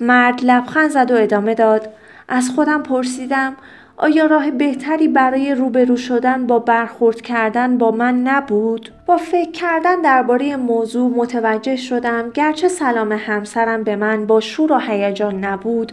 مرد 0.00 0.40
لبخند 0.44 0.90
زد 0.90 1.10
و 1.10 1.16
ادامه 1.16 1.54
داد. 1.54 1.88
از 2.28 2.50
خودم 2.50 2.82
پرسیدم 2.82 3.56
آیا 3.96 4.26
راه 4.26 4.50
بهتری 4.50 5.08
برای 5.08 5.54
روبرو 5.54 5.96
شدن 5.96 6.46
با 6.46 6.58
برخورد 6.58 7.20
کردن 7.20 7.78
با 7.78 7.90
من 7.90 8.22
نبود؟ 8.22 8.90
با 9.06 9.16
فکر 9.16 9.50
کردن 9.50 10.00
درباره 10.00 10.56
موضوع 10.56 11.10
متوجه 11.16 11.76
شدم 11.76 12.30
گرچه 12.30 12.68
سلام 12.68 13.12
همسرم 13.12 13.84
به 13.84 13.96
من 13.96 14.26
با 14.26 14.40
شور 14.40 14.72
و 14.72 14.78
هیجان 14.78 15.44
نبود 15.44 15.92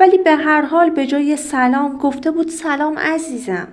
ولی 0.00 0.18
به 0.18 0.36
هر 0.36 0.62
حال 0.62 0.90
به 0.90 1.06
جای 1.06 1.36
سلام 1.36 1.96
گفته 1.98 2.30
بود 2.30 2.48
سلام 2.48 2.98
عزیزم. 2.98 3.68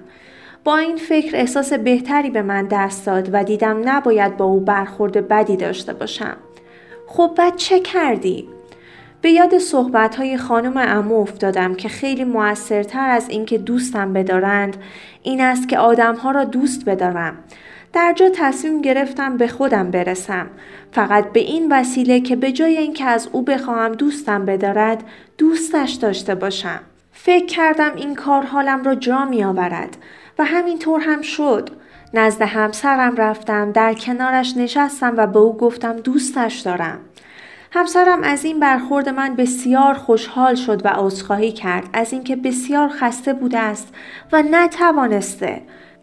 با 0.65 0.77
این 0.77 0.97
فکر 0.97 1.35
احساس 1.35 1.73
بهتری 1.73 2.29
به 2.29 2.41
من 2.41 2.67
دست 2.67 3.05
داد 3.05 3.29
و 3.33 3.43
دیدم 3.43 3.81
نباید 3.89 4.37
با 4.37 4.45
او 4.45 4.59
برخورد 4.59 5.27
بدی 5.27 5.57
داشته 5.57 5.93
باشم. 5.93 6.37
خب 7.07 7.31
بعد 7.37 7.55
چه 7.55 7.79
کردی؟ 7.79 8.49
به 9.21 9.31
یاد 9.31 9.57
صحبت 9.57 10.15
های 10.15 10.37
خانم 10.37 10.73
امو 10.77 11.21
افتادم 11.21 11.75
که 11.75 11.89
خیلی 11.89 12.23
موثرتر 12.23 13.09
از 13.09 13.29
اینکه 13.29 13.57
دوستم 13.57 14.13
بدارند 14.13 14.77
این 15.23 15.41
است 15.41 15.69
که 15.69 15.77
آدمها 15.77 16.31
را 16.31 16.43
دوست 16.43 16.85
بدارم. 16.85 17.37
در 17.93 18.13
جا 18.15 18.29
تصمیم 18.33 18.81
گرفتم 18.81 19.37
به 19.37 19.47
خودم 19.47 19.91
برسم 19.91 20.47
فقط 20.91 21.31
به 21.31 21.39
این 21.39 21.71
وسیله 21.71 22.19
که 22.19 22.35
به 22.35 22.51
جای 22.51 22.77
اینکه 22.77 23.05
از 23.05 23.29
او 23.31 23.41
بخواهم 23.41 23.91
دوستم 23.91 24.45
بدارد 24.45 25.03
دوستش 25.37 25.91
داشته 25.91 26.35
باشم. 26.35 26.79
فکر 27.11 27.45
کردم 27.45 27.95
این 27.95 28.15
کار 28.15 28.43
حالم 28.43 28.83
را 28.83 28.95
جا 28.95 29.25
می 29.25 29.43
آورد 29.43 29.97
و 30.39 30.43
همینطور 30.43 31.01
هم 31.01 31.21
شد. 31.21 31.69
نزد 32.13 32.41
همسرم 32.41 33.15
رفتم 33.15 33.71
در 33.71 33.93
کنارش 33.93 34.57
نشستم 34.57 35.13
و 35.17 35.27
به 35.27 35.39
او 35.39 35.57
گفتم 35.57 35.93
دوستش 35.93 36.59
دارم. 36.59 36.99
همسرم 37.71 38.23
از 38.23 38.45
این 38.45 38.59
برخورد 38.59 39.09
من 39.09 39.35
بسیار 39.35 39.93
خوشحال 39.93 40.55
شد 40.55 40.85
و 40.85 40.89
عذرخواهی 40.89 41.51
کرد 41.51 41.89
از 41.93 42.13
اینکه 42.13 42.35
بسیار 42.35 42.89
خسته 42.89 43.33
بوده 43.33 43.59
است 43.59 43.93
و 44.31 44.43
نتوانسته 44.51 45.61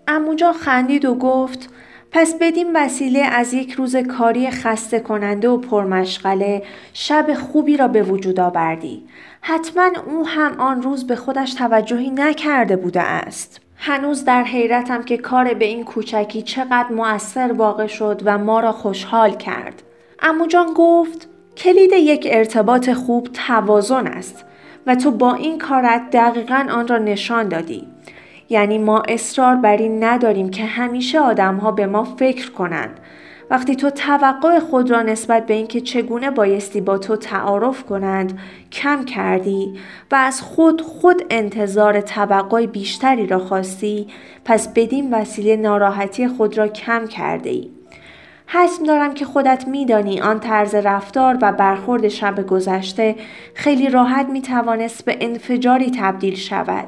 اموجا 0.08 0.52
خندید 0.52 1.04
و 1.04 1.14
گفت 1.14 1.70
پس 2.10 2.34
بدین 2.40 2.76
وسیله 2.76 3.20
از 3.20 3.54
یک 3.54 3.72
روز 3.72 3.96
کاری 3.96 4.50
خسته 4.50 5.00
کننده 5.00 5.48
و 5.48 5.58
پرمشغله 5.58 6.62
شب 6.92 7.34
خوبی 7.34 7.76
را 7.76 7.88
به 7.88 8.02
وجود 8.02 8.40
آوردی. 8.40 9.08
حتما 9.40 9.90
او 10.06 10.26
هم 10.26 10.60
آن 10.60 10.82
روز 10.82 11.06
به 11.06 11.16
خودش 11.16 11.54
توجهی 11.54 12.10
نکرده 12.10 12.76
بوده 12.76 13.00
است. 13.02 13.62
هنوز 13.84 14.24
در 14.24 14.42
حیرتم 14.42 15.02
که 15.02 15.16
کار 15.16 15.54
به 15.54 15.64
این 15.64 15.84
کوچکی 15.84 16.42
چقدر 16.42 16.88
مؤثر 16.88 17.52
واقع 17.52 17.86
شد 17.86 18.22
و 18.24 18.38
ما 18.38 18.60
را 18.60 18.72
خوشحال 18.72 19.30
کرد. 19.30 19.82
اموجان 20.20 20.66
گفت 20.76 21.28
کلید 21.56 21.92
یک 21.92 22.28
ارتباط 22.30 22.90
خوب 22.92 23.28
توازن 23.46 24.06
است 24.06 24.44
و 24.86 24.94
تو 24.94 25.10
با 25.10 25.34
این 25.34 25.58
کارت 25.58 26.10
دقیقا 26.10 26.66
آن 26.70 26.88
را 26.88 26.98
نشان 26.98 27.48
دادی. 27.48 27.86
یعنی 28.48 28.78
ما 28.78 29.02
اصرار 29.08 29.56
بر 29.56 29.76
این 29.76 30.04
نداریم 30.04 30.50
که 30.50 30.64
همیشه 30.64 31.20
آدم 31.20 31.56
ها 31.56 31.70
به 31.70 31.86
ما 31.86 32.04
فکر 32.04 32.50
کنند. 32.50 33.00
وقتی 33.52 33.76
تو 33.76 33.90
توقع 33.90 34.59
خود 34.59 34.90
را 34.90 35.02
نسبت 35.02 35.47
به 35.47 35.54
اینکه 35.54 35.80
چگونه 35.80 36.30
بایستی 36.30 36.80
با 36.80 36.99
تو 36.99 37.16
تعارف 37.16 37.85
کنند 37.85 38.38
کم 38.73 39.04
کردی 39.04 39.75
و 40.11 40.14
از 40.14 40.42
خود 40.42 40.80
خود 40.80 41.23
انتظار 41.30 42.00
توقع 42.00 42.66
بیشتری 42.66 43.26
را 43.26 43.38
خواستی 43.38 44.06
پس 44.44 44.68
بدین 44.68 45.14
وسیله 45.14 45.56
ناراحتی 45.56 46.28
خود 46.28 46.59
را 46.59 46.68
کم 46.68 47.06
کرده 47.06 47.50
ای. 47.50 47.71
حسم 48.47 48.85
دارم 48.85 49.14
که 49.14 49.25
خودت 49.25 49.68
میدانی 49.68 50.21
آن 50.21 50.40
طرز 50.40 50.75
رفتار 50.75 51.38
و 51.42 51.52
برخورد 51.52 52.09
شب 52.09 52.47
گذشته 52.47 53.16
خیلی 53.54 53.90
راحت 53.90 54.26
می 54.28 54.42
توانست 54.42 55.04
به 55.04 55.16
انفجاری 55.21 55.90
تبدیل 55.90 56.35
شود. 56.35 56.87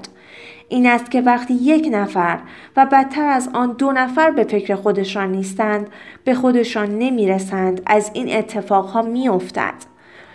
این 0.68 0.86
است 0.86 1.10
که 1.10 1.20
وقتی 1.20 1.54
یک 1.54 1.88
نفر 1.92 2.38
و 2.76 2.86
بدتر 2.86 3.28
از 3.28 3.48
آن 3.52 3.72
دو 3.72 3.92
نفر 3.92 4.30
به 4.30 4.44
فکر 4.44 4.74
خودشان 4.74 5.32
نیستند 5.32 5.88
به 6.24 6.34
خودشان 6.34 6.98
نمی‌رسند 6.98 7.82
از 7.86 8.10
این 8.14 8.36
اتفاقها 8.36 9.02
میافتد. 9.02 9.74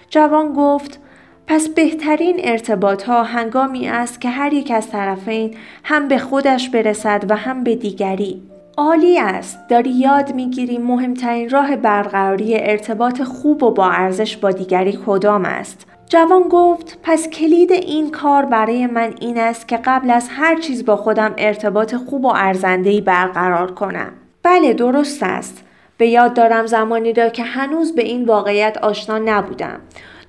جوان 0.10 0.54
گفت 0.54 1.00
پس 1.48 1.70
بهترین 1.70 2.40
ارتباط 2.44 3.04
ها 3.04 3.24
هنگامی 3.24 3.88
است 3.88 4.22
که 4.22 4.30
هر 4.30 4.54
یک 4.54 4.72
از 4.72 4.90
طرفین 4.90 5.56
هم 5.84 6.08
به 6.08 6.18
خودش 6.18 6.70
برسد 6.70 7.26
و 7.30 7.36
هم 7.36 7.64
به 7.64 7.76
دیگری. 7.76 8.42
عالی 8.78 9.20
است. 9.20 9.60
داری 9.70 9.90
یاد 9.90 10.36
می‌گیری 10.36 10.78
مهمترین 10.78 11.50
راه 11.50 11.76
برقراری 11.76 12.58
ارتباط 12.58 13.22
خوب 13.22 13.64
و 13.64 13.72
با 13.72 13.90
ارزش 13.90 14.38
با 14.38 14.52
دیگری 14.52 15.00
کدام 15.06 15.46
است. 15.46 15.89
جوان 16.10 16.44
گفت 16.50 17.00
پس 17.04 17.30
کلید 17.30 17.72
این 17.72 18.12
کار 18.12 18.46
برای 18.46 18.88
من 18.88 19.14
این 19.22 19.38
است 19.38 19.68
که 19.68 19.78
قبل 19.78 20.12
از 20.12 20.28
هر 20.30 20.60
چیز 20.60 20.86
با 20.86 20.96
خودم 20.96 21.34
ارتباط 21.38 21.96
خوب 21.96 22.26
و 22.26 22.28
ارزندهی 22.28 23.02
برقرار 23.02 23.72
کنم 23.72 24.12
بله 24.44 24.74
درست 24.74 25.24
است 25.24 25.64
به 25.98 26.08
یاد 26.08 26.34
دارم 26.34 26.66
زمانی 26.66 27.14
را 27.14 27.30
که 27.30 27.44
هنوز 27.44 27.96
به 27.96 28.04
این 28.04 28.26
واقعیت 28.26 28.78
آشنا 28.78 29.18
نبودم 29.18 29.80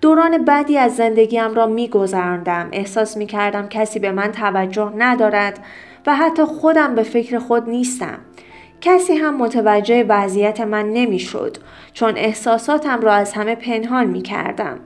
دوران 0.00 0.44
بعدی 0.44 0.78
از 0.78 0.96
زندگیم 0.96 1.54
را 1.54 1.66
می 1.66 1.88
گذراندم. 1.88 2.68
احساس 2.72 3.16
می 3.16 3.26
کردم 3.26 3.68
کسی 3.68 3.99
به 3.99 4.12
من 4.12 4.32
توجه 4.32 4.92
ندارد 4.96 5.58
و 6.06 6.16
حتی 6.16 6.44
خودم 6.44 6.94
به 6.94 7.02
فکر 7.02 7.38
خود 7.38 7.68
نیستم. 7.68 8.18
کسی 8.80 9.16
هم 9.16 9.37
متوجه 9.37 10.04
وضعیت 10.08 10.60
من 10.60 10.92
نمی‌شد 10.92 11.56
چون 11.92 12.16
احساساتم 12.16 13.00
را 13.00 13.12
از 13.12 13.32
همه 13.32 13.54
پنهان 13.54 14.06
می 14.06 14.22
کردم. 14.22 14.78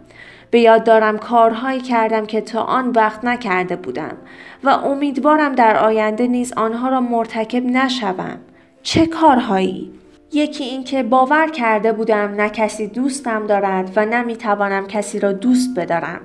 به 0.51 0.61
یاد 0.61 0.85
دارم 0.85 1.19
کارهایی 1.19 1.81
کردم 1.81 2.27
که 2.27 2.41
تا 2.41 2.61
آن 2.61 2.91
وقت 2.91 3.25
نکرده 3.25 3.77
بودم 3.77 4.17
و 4.65 4.69
امیدوارم 4.69 5.55
در 5.55 5.77
آینده 5.77 6.27
نیز 6.27 6.53
آنها 6.53 6.89
را 6.89 7.01
مرتکب 7.01 7.65
نشوم. 7.65 8.39
چه 8.83 9.07
کارهایی؟ 9.07 9.93
یکی 10.33 10.65
اینکه 10.65 11.03
باور 11.03 11.49
کرده 11.49 11.93
بودم 11.93 12.35
نه 12.37 12.49
کسی 12.49 12.87
دوستم 12.87 13.47
دارد 13.47 13.93
و 13.97 14.07
نه 14.07 14.37
توانم 14.37 14.87
کسی 14.87 15.21
را 15.21 15.33
دوست 15.33 15.79
بدارم. 15.79 16.21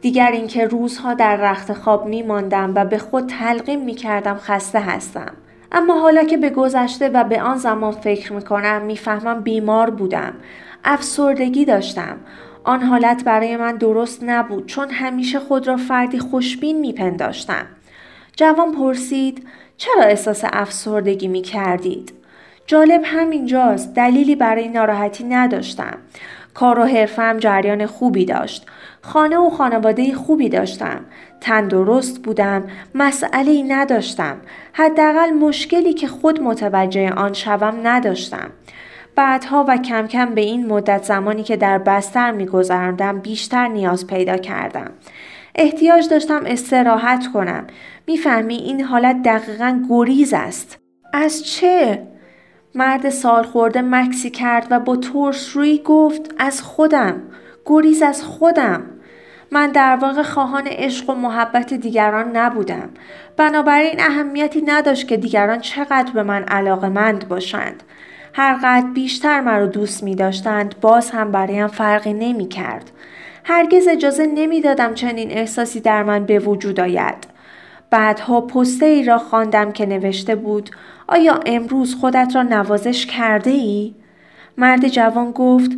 دیگر 0.00 0.30
اینکه 0.32 0.66
روزها 0.66 1.14
در 1.14 1.36
رخت 1.36 1.72
خواب 1.72 2.06
می 2.06 2.22
ماندم 2.22 2.72
و 2.74 2.84
به 2.84 2.98
خود 2.98 3.26
تلقیم 3.26 3.84
می 3.84 3.94
کردم 3.94 4.36
خسته 4.36 4.80
هستم. 4.80 5.32
اما 5.72 6.00
حالا 6.00 6.24
که 6.24 6.36
به 6.36 6.50
گذشته 6.50 7.08
و 7.08 7.24
به 7.24 7.42
آن 7.42 7.56
زمان 7.56 7.92
فکر 7.92 8.32
می 8.32 8.42
کنم 8.42 8.82
می‌فهمم 8.82 9.40
بیمار 9.40 9.90
بودم. 9.90 10.32
افسردگی 10.84 11.64
داشتم. 11.64 12.16
آن 12.64 12.82
حالت 12.82 13.24
برای 13.24 13.56
من 13.56 13.76
درست 13.76 14.22
نبود 14.22 14.66
چون 14.66 14.90
همیشه 14.90 15.38
خود 15.38 15.68
را 15.68 15.76
فردی 15.76 16.18
خوشبین 16.18 16.80
می 16.80 16.92
پنداشتم. 16.92 17.66
جوان 18.36 18.72
پرسید 18.72 19.46
چرا 19.76 20.02
احساس 20.02 20.44
افسردگی 20.52 21.28
می 21.28 21.42
کردید؟ 21.42 22.12
جالب 22.66 23.02
همینجاست 23.04 23.94
دلیلی 23.94 24.36
برای 24.36 24.68
ناراحتی 24.68 25.24
نداشتم. 25.24 25.98
کار 26.54 26.78
و 26.78 26.84
حرفم 26.84 27.38
جریان 27.38 27.86
خوبی 27.86 28.24
داشت. 28.24 28.66
خانه 29.02 29.36
و 29.36 29.50
خانواده 29.50 30.14
خوبی 30.14 30.48
داشتم. 30.48 31.04
تندرست 31.40 32.22
بودم. 32.22 32.64
مسئله 32.94 33.62
نداشتم. 33.68 34.36
حداقل 34.72 35.30
مشکلی 35.30 35.92
که 35.92 36.08
خود 36.08 36.42
متوجه 36.42 37.10
آن 37.10 37.32
شوم 37.32 37.80
نداشتم. 37.82 38.50
بعدها 39.14 39.64
و 39.68 39.76
کم 39.76 40.06
کم 40.06 40.34
به 40.34 40.40
این 40.40 40.66
مدت 40.66 41.04
زمانی 41.04 41.42
که 41.42 41.56
در 41.56 41.78
بستر 41.78 42.30
میگذراندم 42.30 43.18
بیشتر 43.18 43.68
نیاز 43.68 44.06
پیدا 44.06 44.36
کردم. 44.36 44.90
احتیاج 45.54 46.08
داشتم 46.08 46.42
استراحت 46.46 47.26
کنم. 47.32 47.66
می‌فهمی 48.06 48.56
این 48.56 48.80
حالت 48.80 49.22
دقیقا 49.22 49.82
گریز 49.88 50.32
است. 50.34 50.78
از 51.12 51.44
چه؟ 51.46 52.06
مرد 52.74 53.10
سال 53.10 53.42
خورده 53.42 53.82
مکسی 53.82 54.30
کرد 54.30 54.66
و 54.70 54.80
با 54.80 54.96
ترس 54.96 55.56
روی 55.56 55.80
گفت 55.84 56.34
از 56.38 56.62
خودم 56.62 57.22
گریز 57.66 58.02
از 58.02 58.22
خودم 58.22 58.82
من 59.52 59.70
در 59.70 59.96
واقع 59.96 60.22
خواهان 60.22 60.66
عشق 60.66 61.10
و 61.10 61.14
محبت 61.14 61.74
دیگران 61.74 62.36
نبودم 62.36 62.90
بنابراین 63.36 64.00
اهمیتی 64.00 64.62
نداشت 64.62 65.08
که 65.08 65.16
دیگران 65.16 65.60
چقدر 65.60 66.12
به 66.12 66.22
من 66.22 66.42
علاقمند 66.42 67.28
باشند 67.28 67.82
هرقدر 68.32 68.86
بیشتر 68.94 69.40
مرا 69.40 69.66
دوست 69.66 70.02
می 70.02 70.14
داشتند 70.14 70.74
باز 70.80 71.10
هم 71.10 71.32
برایم 71.32 71.66
فرقی 71.66 72.12
نمی 72.12 72.48
کرد. 72.48 72.90
هرگز 73.44 73.88
اجازه 73.88 74.26
نمی 74.26 74.60
دادم 74.60 74.94
چنین 74.94 75.30
احساسی 75.30 75.80
در 75.80 76.02
من 76.02 76.24
به 76.24 76.38
وجود 76.38 76.80
آید. 76.80 77.26
بعدها 77.90 78.40
پسته 78.40 78.86
ای 78.86 79.04
را 79.04 79.18
خواندم 79.18 79.72
که 79.72 79.86
نوشته 79.86 80.34
بود 80.34 80.70
آیا 81.08 81.40
امروز 81.46 81.94
خودت 81.94 82.32
را 82.34 82.42
نوازش 82.42 83.06
کرده 83.06 83.50
ای؟ 83.50 83.94
مرد 84.58 84.88
جوان 84.88 85.30
گفت 85.30 85.70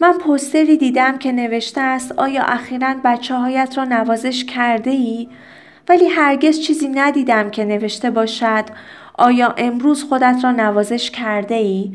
من 0.00 0.12
پستری 0.12 0.76
دیدم 0.76 1.18
که 1.18 1.32
نوشته 1.32 1.80
است 1.80 2.12
آیا 2.12 2.42
اخیرا 2.42 2.94
بچه 3.04 3.34
هایت 3.34 3.78
را 3.78 3.84
نوازش 3.84 4.44
کرده 4.44 4.90
ای؟ 4.90 5.28
ولی 5.88 6.06
هرگز 6.06 6.60
چیزی 6.60 6.88
ندیدم 6.88 7.50
که 7.50 7.64
نوشته 7.64 8.10
باشد 8.10 8.64
آیا 9.20 9.54
امروز 9.56 10.04
خودت 10.04 10.36
را 10.42 10.52
نوازش 10.52 11.10
کرده 11.10 11.54
ای؟ 11.54 11.92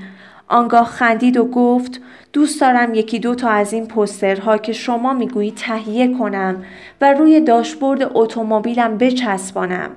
آنگاه 0.47 0.85
خندید 0.85 1.37
و 1.37 1.45
گفت 1.45 2.01
دوست 2.33 2.61
دارم 2.61 2.93
یکی 2.93 3.19
دو 3.19 3.35
تا 3.35 3.49
از 3.49 3.73
این 3.73 3.87
پسترها 3.87 4.57
که 4.57 4.73
شما 4.73 5.13
می‌گویی 5.13 5.51
تهیه 5.51 6.17
کنم 6.17 6.63
و 7.01 7.13
روی 7.13 7.39
داشبورد 7.39 8.11
اتومبیلم 8.13 8.97
بچسبانم. 8.97 9.89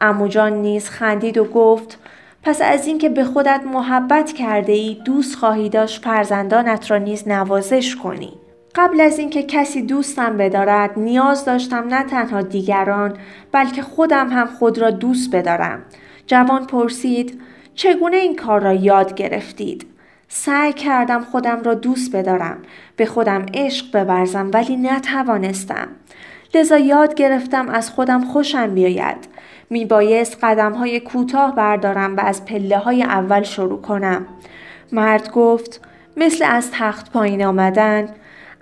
اموجان 0.00 0.52
نیز 0.52 0.88
خندید 0.88 1.38
و 1.38 1.44
گفت 1.44 1.98
پس 2.42 2.60
از 2.64 2.86
اینکه 2.86 3.08
به 3.08 3.24
خودت 3.24 3.60
محبت 3.72 4.32
کرده 4.32 4.72
ای 4.72 4.96
دوست 5.04 5.36
خواهی 5.36 5.68
داشت 5.68 6.04
فرزندانت 6.04 6.90
را 6.90 6.98
نیز 6.98 7.28
نوازش 7.28 7.96
کنی. 7.96 8.32
قبل 8.74 9.00
از 9.00 9.18
اینکه 9.18 9.42
کسی 9.42 9.82
دوستم 9.82 10.36
بدارد 10.36 10.90
نیاز 10.96 11.44
داشتم 11.44 11.84
نه 11.88 12.02
تنها 12.02 12.42
دیگران 12.42 13.16
بلکه 13.52 13.82
خودم 13.82 14.28
هم 14.28 14.46
خود 14.46 14.78
را 14.78 14.90
دوست 14.90 15.36
بدارم. 15.36 15.82
جوان 16.32 16.66
پرسید 16.66 17.40
چگونه 17.74 18.16
این 18.16 18.36
کار 18.36 18.60
را 18.60 18.72
یاد 18.72 19.14
گرفتید؟ 19.14 19.86
سعی 20.28 20.72
کردم 20.72 21.24
خودم 21.24 21.62
را 21.62 21.74
دوست 21.74 22.16
بدارم 22.16 22.58
به 22.96 23.06
خودم 23.06 23.46
عشق 23.54 23.96
ببرزم 23.96 24.50
ولی 24.54 24.76
نتوانستم. 24.76 25.88
لذا 26.54 26.78
یاد 26.78 27.14
گرفتم 27.14 27.68
از 27.68 27.90
خودم 27.90 28.24
خوشم 28.24 28.74
بیاید. 28.74 29.16
می 29.70 29.84
بایست 29.84 30.38
قدم 30.42 30.72
های 30.72 31.00
کوتاه 31.00 31.54
بردارم 31.54 32.16
و 32.16 32.20
از 32.20 32.44
پله 32.44 32.78
های 32.78 33.02
اول 33.02 33.42
شروع 33.42 33.80
کنم. 33.80 34.26
مرد 34.92 35.30
گفت 35.30 35.80
مثل 36.16 36.44
از 36.44 36.70
تخت 36.70 37.12
پایین 37.12 37.44
آمدن 37.44 38.08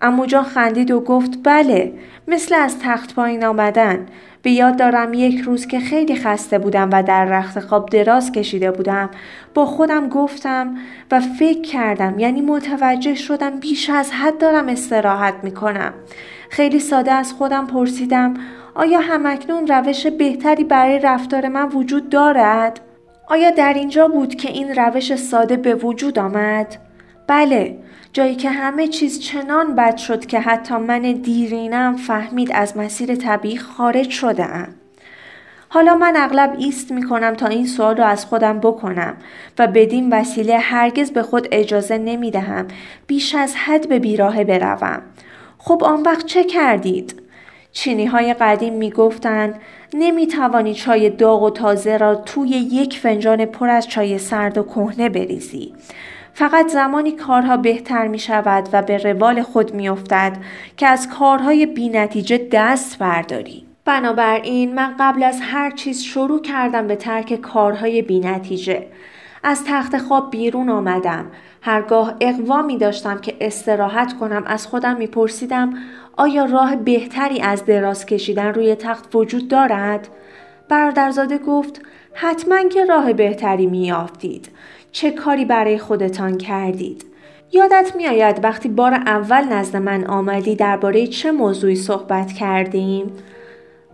امو 0.02 0.26
جان 0.26 0.44
خندید 0.44 0.90
و 0.90 1.00
گفت 1.00 1.38
بله 1.44 1.92
مثل 2.28 2.54
از 2.54 2.78
تخت 2.78 3.14
پایین 3.14 3.44
آمدن 3.44 4.06
به 4.42 4.50
یاد 4.50 4.78
دارم 4.78 5.14
یک 5.14 5.40
روز 5.40 5.66
که 5.66 5.80
خیلی 5.80 6.16
خسته 6.16 6.58
بودم 6.58 6.90
و 6.92 7.02
در 7.02 7.24
رخت 7.24 7.60
خواب 7.60 7.88
دراز 7.88 8.32
کشیده 8.32 8.70
بودم 8.70 9.10
با 9.54 9.66
خودم 9.66 10.08
گفتم 10.08 10.76
و 11.10 11.20
فکر 11.20 11.60
کردم 11.60 12.18
یعنی 12.18 12.40
متوجه 12.40 13.14
شدم 13.14 13.60
بیش 13.60 13.90
از 13.90 14.12
حد 14.12 14.38
دارم 14.38 14.68
استراحت 14.68 15.34
می 15.42 15.54
کنم. 15.54 15.92
خیلی 16.50 16.78
ساده 16.78 17.12
از 17.12 17.32
خودم 17.32 17.66
پرسیدم 17.66 18.34
آیا 18.74 19.00
همکنون 19.00 19.66
روش 19.66 20.06
بهتری 20.06 20.64
برای 20.64 20.98
رفتار 20.98 21.48
من 21.48 21.68
وجود 21.68 22.08
دارد؟ 22.08 22.80
آیا 23.28 23.50
در 23.50 23.74
اینجا 23.74 24.08
بود 24.08 24.34
که 24.34 24.50
این 24.50 24.74
روش 24.74 25.14
ساده 25.14 25.56
به 25.56 25.74
وجود 25.74 26.18
آمد؟ 26.18 26.76
بله 27.26 27.78
جایی 28.12 28.34
که 28.34 28.50
همه 28.50 28.88
چیز 28.88 29.20
چنان 29.20 29.74
بد 29.74 29.96
شد 29.96 30.26
که 30.26 30.40
حتی 30.40 30.74
من 30.74 31.00
دیرینم 31.00 31.96
فهمید 31.96 32.52
از 32.52 32.76
مسیر 32.76 33.14
طبیعی 33.14 33.56
خارج 33.56 34.10
شده 34.10 34.44
ام. 34.44 34.68
حالا 35.68 35.94
من 35.94 36.16
اغلب 36.16 36.54
ایست 36.58 36.92
می 36.92 37.02
کنم 37.02 37.34
تا 37.34 37.46
این 37.46 37.66
سوال 37.66 37.96
رو 37.96 38.04
از 38.04 38.24
خودم 38.24 38.60
بکنم 38.60 39.16
و 39.58 39.66
بدین 39.66 40.12
وسیله 40.12 40.58
هرگز 40.58 41.10
به 41.10 41.22
خود 41.22 41.48
اجازه 41.52 41.98
نمی 41.98 42.30
دهم 42.30 42.66
بیش 43.06 43.34
از 43.34 43.54
حد 43.56 43.88
به 43.88 43.98
بیراهه 43.98 44.44
بروم. 44.44 45.02
خب 45.58 45.84
آن 45.84 46.02
وقت 46.02 46.26
چه 46.26 46.44
کردید؟ 46.44 47.22
چینی 47.72 48.06
های 48.06 48.34
قدیم 48.34 48.74
می 48.74 48.90
گفتند 48.90 49.60
نمی 49.94 50.26
توانی 50.26 50.74
چای 50.74 51.10
داغ 51.10 51.42
و 51.42 51.50
تازه 51.50 51.96
را 51.96 52.14
توی 52.14 52.48
یک 52.48 52.98
فنجان 52.98 53.44
پر 53.44 53.68
از 53.68 53.88
چای 53.88 54.18
سرد 54.18 54.58
و 54.58 54.62
کهنه 54.62 55.08
بریزی. 55.08 55.74
فقط 56.34 56.68
زمانی 56.68 57.12
کارها 57.12 57.56
بهتر 57.56 58.06
می 58.06 58.18
شود 58.18 58.68
و 58.72 58.82
به 58.82 58.98
روال 58.98 59.42
خود 59.42 59.74
می 59.74 59.88
افتد 59.88 60.36
که 60.76 60.86
از 60.86 61.08
کارهای 61.08 61.66
بینتیجه 61.66 62.48
دست 62.52 62.98
برداری. 62.98 63.66
بنابراین 63.84 64.74
من 64.74 64.94
قبل 64.98 65.22
از 65.22 65.40
هر 65.42 65.70
چیز 65.70 66.02
شروع 66.02 66.42
کردم 66.42 66.86
به 66.86 66.96
ترک 66.96 67.34
کارهای 67.34 68.02
بینتیجه. 68.02 68.86
از 69.42 69.64
تخت 69.64 69.98
خواب 69.98 70.30
بیرون 70.30 70.70
آمدم. 70.70 71.26
هرگاه 71.62 72.14
اقوامی 72.20 72.78
داشتم 72.78 73.18
که 73.18 73.36
استراحت 73.40 74.18
کنم 74.18 74.44
از 74.46 74.66
خودم 74.66 74.96
میپرسیدم 74.96 75.74
آیا 76.16 76.44
راه 76.44 76.76
بهتری 76.76 77.40
از 77.40 77.64
دراز 77.64 78.06
کشیدن 78.06 78.54
روی 78.54 78.74
تخت 78.74 79.14
وجود 79.14 79.48
دارد؟ 79.48 80.08
برادرزاده 80.68 81.38
گفت 81.38 81.82
حتما 82.14 82.68
که 82.68 82.84
راه 82.84 83.12
بهتری 83.12 83.66
میافتید. 83.66 84.48
چه 84.92 85.10
کاری 85.10 85.44
برای 85.44 85.78
خودتان 85.78 86.38
کردید؟ 86.38 87.04
یادت 87.52 87.92
میآید 87.96 88.44
وقتی 88.44 88.68
بار 88.68 88.94
اول 88.94 89.44
نزد 89.44 89.76
من 89.76 90.04
آمدی 90.04 90.56
درباره 90.56 91.06
چه 91.06 91.30
موضوعی 91.32 91.76
صحبت 91.76 92.32
کردیم؟ 92.32 93.12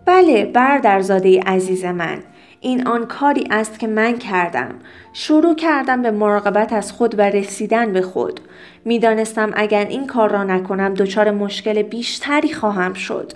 بله 0.05 0.45
برادرزاده 0.45 1.41
عزیز 1.41 1.85
من 1.85 2.19
این 2.61 2.87
آن 2.87 3.05
کاری 3.05 3.47
است 3.51 3.79
که 3.79 3.87
من 3.87 4.17
کردم. 4.17 4.75
شروع 5.13 5.55
کردم 5.55 6.01
به 6.01 6.11
مراقبت 6.11 6.73
از 6.73 6.91
خود 6.91 7.19
و 7.19 7.21
رسیدن 7.21 7.93
به 7.93 8.01
خود. 8.01 8.39
می‌دانستم 8.85 9.51
اگر 9.55 9.85
این 9.85 10.07
کار 10.07 10.31
را 10.31 10.43
نکنم 10.43 10.93
دچار 10.93 11.31
مشکل 11.31 11.81
بیشتری 11.81 12.53
خواهم 12.53 12.93
شد. 12.93 13.33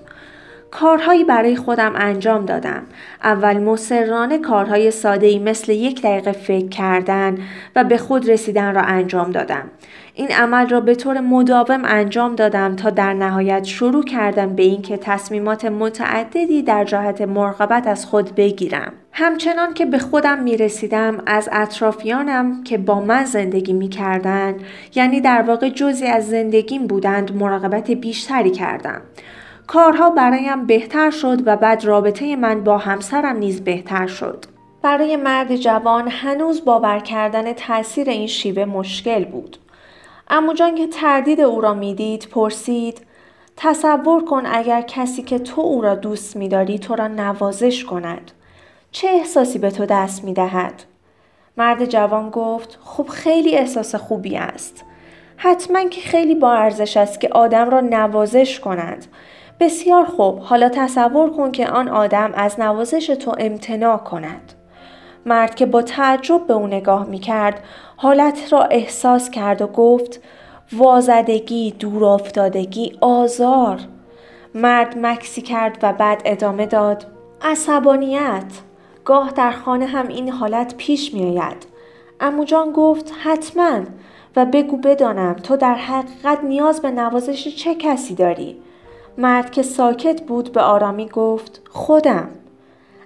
کارهایی 0.71 1.23
برای 1.23 1.55
خودم 1.55 1.93
انجام 1.95 2.45
دادم. 2.45 2.83
اول 3.23 3.57
مصرانه 3.57 4.37
کارهای 4.37 4.91
ساده 4.91 5.27
ای 5.27 5.39
مثل 5.39 5.71
یک 5.71 6.01
دقیقه 6.01 6.31
فکر 6.31 6.67
کردن 6.67 7.37
و 7.75 7.83
به 7.83 7.97
خود 7.97 8.29
رسیدن 8.29 8.75
را 8.75 8.81
انجام 8.81 9.31
دادم. 9.31 9.71
این 10.13 10.31
عمل 10.31 10.69
را 10.69 10.79
به 10.79 10.95
طور 10.95 11.19
مداوم 11.19 11.81
انجام 11.85 12.35
دادم 12.35 12.75
تا 12.75 12.89
در 12.89 13.13
نهایت 13.13 13.63
شروع 13.63 14.03
کردم 14.03 14.55
به 14.55 14.63
اینکه 14.63 14.97
تصمیمات 14.97 15.65
متعددی 15.65 16.61
در 16.61 16.83
جهت 16.83 17.21
مراقبت 17.21 17.87
از 17.87 18.05
خود 18.05 18.35
بگیرم. 18.35 18.93
همچنان 19.11 19.73
که 19.73 19.85
به 19.85 19.99
خودم 19.99 20.39
می 20.39 20.57
رسیدم 20.57 21.23
از 21.25 21.49
اطرافیانم 21.51 22.63
که 22.63 22.77
با 22.77 22.99
من 22.99 23.25
زندگی 23.25 23.73
می 23.73 23.89
کردن 23.89 24.55
یعنی 24.95 25.21
در 25.21 25.41
واقع 25.41 25.69
جزی 25.69 26.07
از 26.07 26.29
زندگیم 26.29 26.87
بودند 26.87 27.35
مراقبت 27.35 27.91
بیشتری 27.91 28.51
کردم. 28.51 29.01
کارها 29.67 30.09
برایم 30.09 30.65
بهتر 30.65 31.11
شد 31.11 31.47
و 31.47 31.57
بعد 31.57 31.85
رابطه 31.85 32.35
من 32.35 32.63
با 32.63 32.77
همسرم 32.77 33.37
نیز 33.37 33.63
بهتر 33.63 34.07
شد. 34.07 34.45
برای 34.81 35.15
مرد 35.15 35.55
جوان 35.55 36.07
هنوز 36.07 36.65
باور 36.65 36.99
کردن 36.99 37.53
تاثیر 37.53 38.09
این 38.09 38.27
شیوه 38.27 38.65
مشکل 38.65 39.25
بود. 39.25 39.57
اما 40.27 40.53
جان 40.53 40.75
که 40.75 40.87
تردید 40.87 41.41
او 41.41 41.61
را 41.61 41.73
می‌دید 41.73 42.27
پرسید 42.31 43.01
تصور 43.57 44.25
کن 44.25 44.43
اگر 44.45 44.81
کسی 44.81 45.23
که 45.23 45.39
تو 45.39 45.61
او 45.61 45.81
را 45.81 45.95
دوست 45.95 46.35
میداری 46.35 46.79
تو 46.79 46.95
را 46.95 47.07
نوازش 47.07 47.85
کند 47.85 48.31
چه 48.91 49.07
احساسی 49.07 49.59
به 49.59 49.71
تو 49.71 49.85
دست 49.85 50.23
می‌دهد 50.23 50.83
مرد 51.57 51.85
جوان 51.85 52.29
گفت 52.29 52.79
خب 52.83 53.07
خیلی 53.07 53.55
احساس 53.55 53.95
خوبی 53.95 54.37
است 54.37 54.83
حتما 55.37 55.83
که 55.83 56.01
خیلی 56.01 56.35
با 56.35 56.53
ارزش 56.53 56.97
است 56.97 57.21
که 57.21 57.29
آدم 57.29 57.69
را 57.69 57.81
نوازش 57.81 58.59
کند 58.59 59.05
بسیار 59.61 60.05
خوب. 60.05 60.39
حالا 60.39 60.69
تصور 60.69 61.29
کن 61.29 61.51
که 61.51 61.69
آن 61.69 61.87
آدم 61.87 62.31
از 62.33 62.59
نوازش 62.59 63.07
تو 63.07 63.35
امتناع 63.39 63.97
کند. 63.97 64.53
مرد 65.25 65.55
که 65.55 65.65
با 65.65 65.81
تعجب 65.81 66.47
به 66.47 66.53
او 66.53 66.67
نگاه 66.67 67.05
می 67.05 67.19
کرد 67.19 67.63
حالت 67.97 68.53
را 68.53 68.63
احساس 68.63 69.29
کرد 69.29 69.61
و 69.61 69.67
گفت 69.67 70.21
وازدگی، 70.73 71.71
دورافتادگی، 71.71 72.97
آزار. 73.01 73.79
مرد 74.55 74.97
مکسی 74.97 75.41
کرد 75.41 75.77
و 75.81 75.93
بعد 75.93 76.21
ادامه 76.25 76.65
داد 76.65 77.05
عصبانیت. 77.41 78.53
گاه 79.05 79.31
در 79.31 79.51
خانه 79.51 79.85
هم 79.85 80.07
این 80.07 80.29
حالت 80.29 80.75
پیش 80.77 81.13
می 81.13 81.37
آید 81.37 81.65
امو 82.19 82.43
جان 82.43 82.71
گفت 82.71 83.13
حتما. 83.23 83.79
و 84.35 84.45
بگو 84.45 84.77
بدانم 84.77 85.33
تو 85.33 85.57
در 85.57 85.75
حقیقت 85.75 86.43
نیاز 86.43 86.81
به 86.81 86.91
نوازش 86.91 87.55
چه 87.55 87.75
کسی 87.75 88.15
داری؟ 88.15 88.57
مرد 89.17 89.51
که 89.51 89.63
ساکت 89.63 90.21
بود 90.21 90.51
به 90.51 90.61
آرامی 90.61 91.05
گفت 91.05 91.61
خودم 91.69 92.29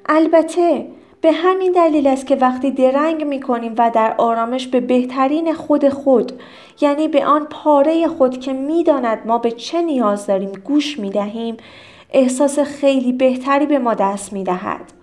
البته 0.06 0.88
به 1.22 1.32
همین 1.32 1.72
دلیل 1.72 2.08
است 2.08 2.28
که 2.28 2.36
وقتی 2.36 2.72
درنگ 2.72 3.24
می 3.24 3.39
کنیم 3.39 3.76
و 3.78 3.91
در 3.94 4.15
آرامش 4.18 4.68
به 4.68 4.80
بهترین 4.80 5.54
خود 5.54 5.89
خود 5.89 6.32
یعنی 6.82 7.08
به 7.08 7.26
آن 7.26 7.46
پاره 7.46 8.08
خود 8.08 8.39
که 8.39 8.54
می‌داند 8.54 9.20
ما 9.26 9.38
به 9.38 9.52
چه 9.52 9.82
نیاز 9.82 10.28
داریم 10.28 10.52
گوش 10.52 11.00
می 11.00 11.10
دهیم 11.10 11.58
احساس 12.13 12.60
خیلی 12.60 13.13
بهتری 13.13 13.65
به 13.65 13.80
ما 13.80 13.94
دست 13.94 14.34
می 14.34 14.44
دهد. 14.44 14.94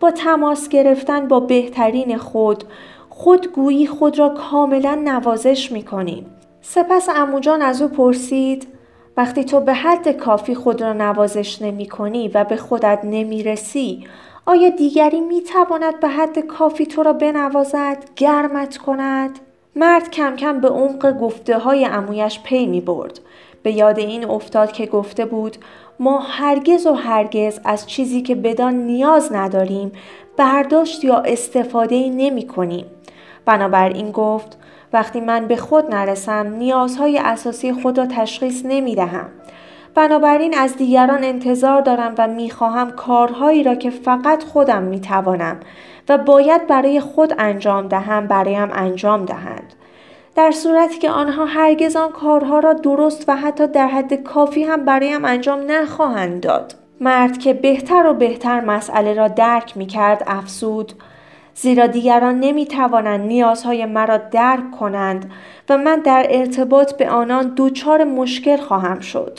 با 0.00 0.10
تماس 0.10 0.68
گرفتن 0.68 1.28
با 1.28 1.40
بهترین 1.40 2.18
خود 2.18 2.64
خودگویی 3.08 3.86
خود 3.86 4.18
را 4.18 4.28
کاملا 4.28 4.94
نوازش 4.94 5.72
می 5.72 5.82
کنیم. 5.82 6.26
سپس 6.62 7.08
اموجان 7.08 7.62
از 7.62 7.82
او 7.82 7.88
پرسید 7.88 8.66
وقتی 9.16 9.44
تو 9.44 9.60
به 9.60 9.74
حد 9.74 10.08
کافی 10.08 10.54
خود 10.54 10.82
را 10.82 10.92
نوازش 10.92 11.62
نمی 11.62 11.88
کنی 11.88 12.28
و 12.28 12.44
به 12.44 12.56
خودت 12.56 13.00
نمی 13.04 13.42
رسی 13.42 14.06
آیا 14.46 14.68
دیگری 14.68 15.20
می 15.20 15.42
تواند 15.42 16.00
به 16.00 16.08
حد 16.08 16.38
کافی 16.38 16.86
تو 16.86 17.02
را 17.02 17.12
بنوازد، 17.12 17.98
گرمت 18.16 18.76
کند؟ 18.76 19.38
مرد 19.76 20.10
کم 20.10 20.36
کم 20.36 20.60
به 20.60 20.68
عمق 20.68 21.18
گفته 21.18 21.58
های 21.58 21.84
امویش 21.84 22.40
پی 22.40 22.66
می 22.66 22.80
برد. 22.80 23.20
به 23.62 23.72
یاد 23.72 23.98
این 23.98 24.24
افتاد 24.24 24.72
که 24.72 24.86
گفته 24.86 25.24
بود 25.24 25.56
ما 26.00 26.18
هرگز 26.18 26.86
و 26.86 26.92
هرگز 26.92 27.60
از 27.64 27.86
چیزی 27.86 28.22
که 28.22 28.34
بدان 28.34 28.74
نیاز 28.74 29.32
نداریم 29.32 29.92
برداشت 30.36 31.04
یا 31.04 31.18
استفاده 31.18 32.08
نمی 32.08 32.46
کنیم. 32.46 32.86
بنابراین 33.44 34.10
گفت 34.10 34.58
وقتی 34.92 35.20
من 35.20 35.46
به 35.46 35.56
خود 35.56 35.94
نرسم 35.94 36.46
نیازهای 36.58 37.18
اساسی 37.18 37.72
خود 37.72 37.98
را 37.98 38.06
تشخیص 38.06 38.62
نمی 38.64 38.94
دهم. 38.94 39.28
بنابراین 39.94 40.58
از 40.58 40.76
دیگران 40.76 41.24
انتظار 41.24 41.80
دارم 41.80 42.14
و 42.18 42.28
می‌خواهم 42.28 42.90
کارهایی 42.90 43.62
را 43.62 43.74
که 43.74 43.90
فقط 43.90 44.44
خودم 44.44 44.82
می‌توانم 44.82 45.60
و 46.08 46.18
باید 46.18 46.66
برای 46.66 47.00
خود 47.00 47.34
انجام 47.38 47.88
دهم 47.88 48.26
برایم 48.26 48.68
انجام 48.72 49.24
دهند. 49.24 49.74
در 50.36 50.50
صورتی 50.50 50.98
که 50.98 51.10
آنها 51.10 51.44
هرگز 51.44 51.96
آن 51.96 52.12
کارها 52.12 52.58
را 52.58 52.72
درست 52.72 53.24
و 53.28 53.36
حتی 53.36 53.66
در 53.66 53.86
حد 53.86 54.14
کافی 54.14 54.64
هم 54.64 54.84
برایم 54.84 55.24
انجام 55.24 55.60
نخواهند 55.70 56.42
داد. 56.42 56.74
مرد 57.00 57.38
که 57.38 57.52
بهتر 57.52 58.06
و 58.06 58.14
بهتر 58.14 58.60
مسئله 58.60 59.14
را 59.14 59.28
درک 59.28 59.76
می 59.76 59.86
کرد 59.86 60.24
افسود 60.26 60.92
زیرا 61.62 61.86
دیگران 61.86 62.40
نمی 62.40 62.66
توانند 62.66 63.20
نیازهای 63.20 63.86
مرا 63.86 64.16
درک 64.16 64.70
کنند 64.70 65.30
و 65.68 65.78
من 65.78 66.00
در 66.00 66.26
ارتباط 66.30 66.92
به 66.92 67.10
آنان 67.10 67.48
دوچار 67.48 68.04
مشکل 68.04 68.56
خواهم 68.56 69.00
شد. 69.00 69.38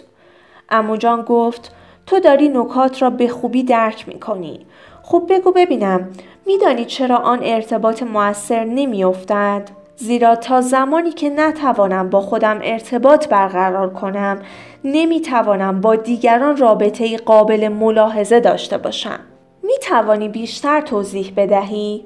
امو 0.69 0.97
جان 0.97 1.21
گفت 1.21 1.75
تو 2.05 2.19
داری 2.19 2.49
نکات 2.49 3.01
را 3.01 3.09
به 3.09 3.27
خوبی 3.27 3.63
درک 3.63 4.07
می 4.07 4.19
کنی. 4.19 4.65
خب 5.03 5.25
بگو 5.29 5.51
ببینم 5.51 6.09
میدانی 6.45 6.85
چرا 6.85 7.17
آن 7.17 7.39
ارتباط 7.43 8.03
موثر 8.03 8.63
نمی 8.63 9.03
افتد؟ 9.03 9.69
زیرا 9.95 10.35
تا 10.35 10.61
زمانی 10.61 11.11
که 11.11 11.29
نتوانم 11.29 12.09
با 12.09 12.21
خودم 12.21 12.59
ارتباط 12.63 13.27
برقرار 13.27 13.93
کنم 13.93 14.39
نمی 14.83 15.21
توانم 15.21 15.81
با 15.81 15.95
دیگران 15.95 16.57
رابطه 16.57 17.17
قابل 17.17 17.67
ملاحظه 17.67 18.39
داشته 18.39 18.77
باشم. 18.77 19.19
می 19.63 19.73
توانی 19.81 20.29
بیشتر 20.29 20.81
توضیح 20.81 21.33
بدهی؟ 21.37 22.03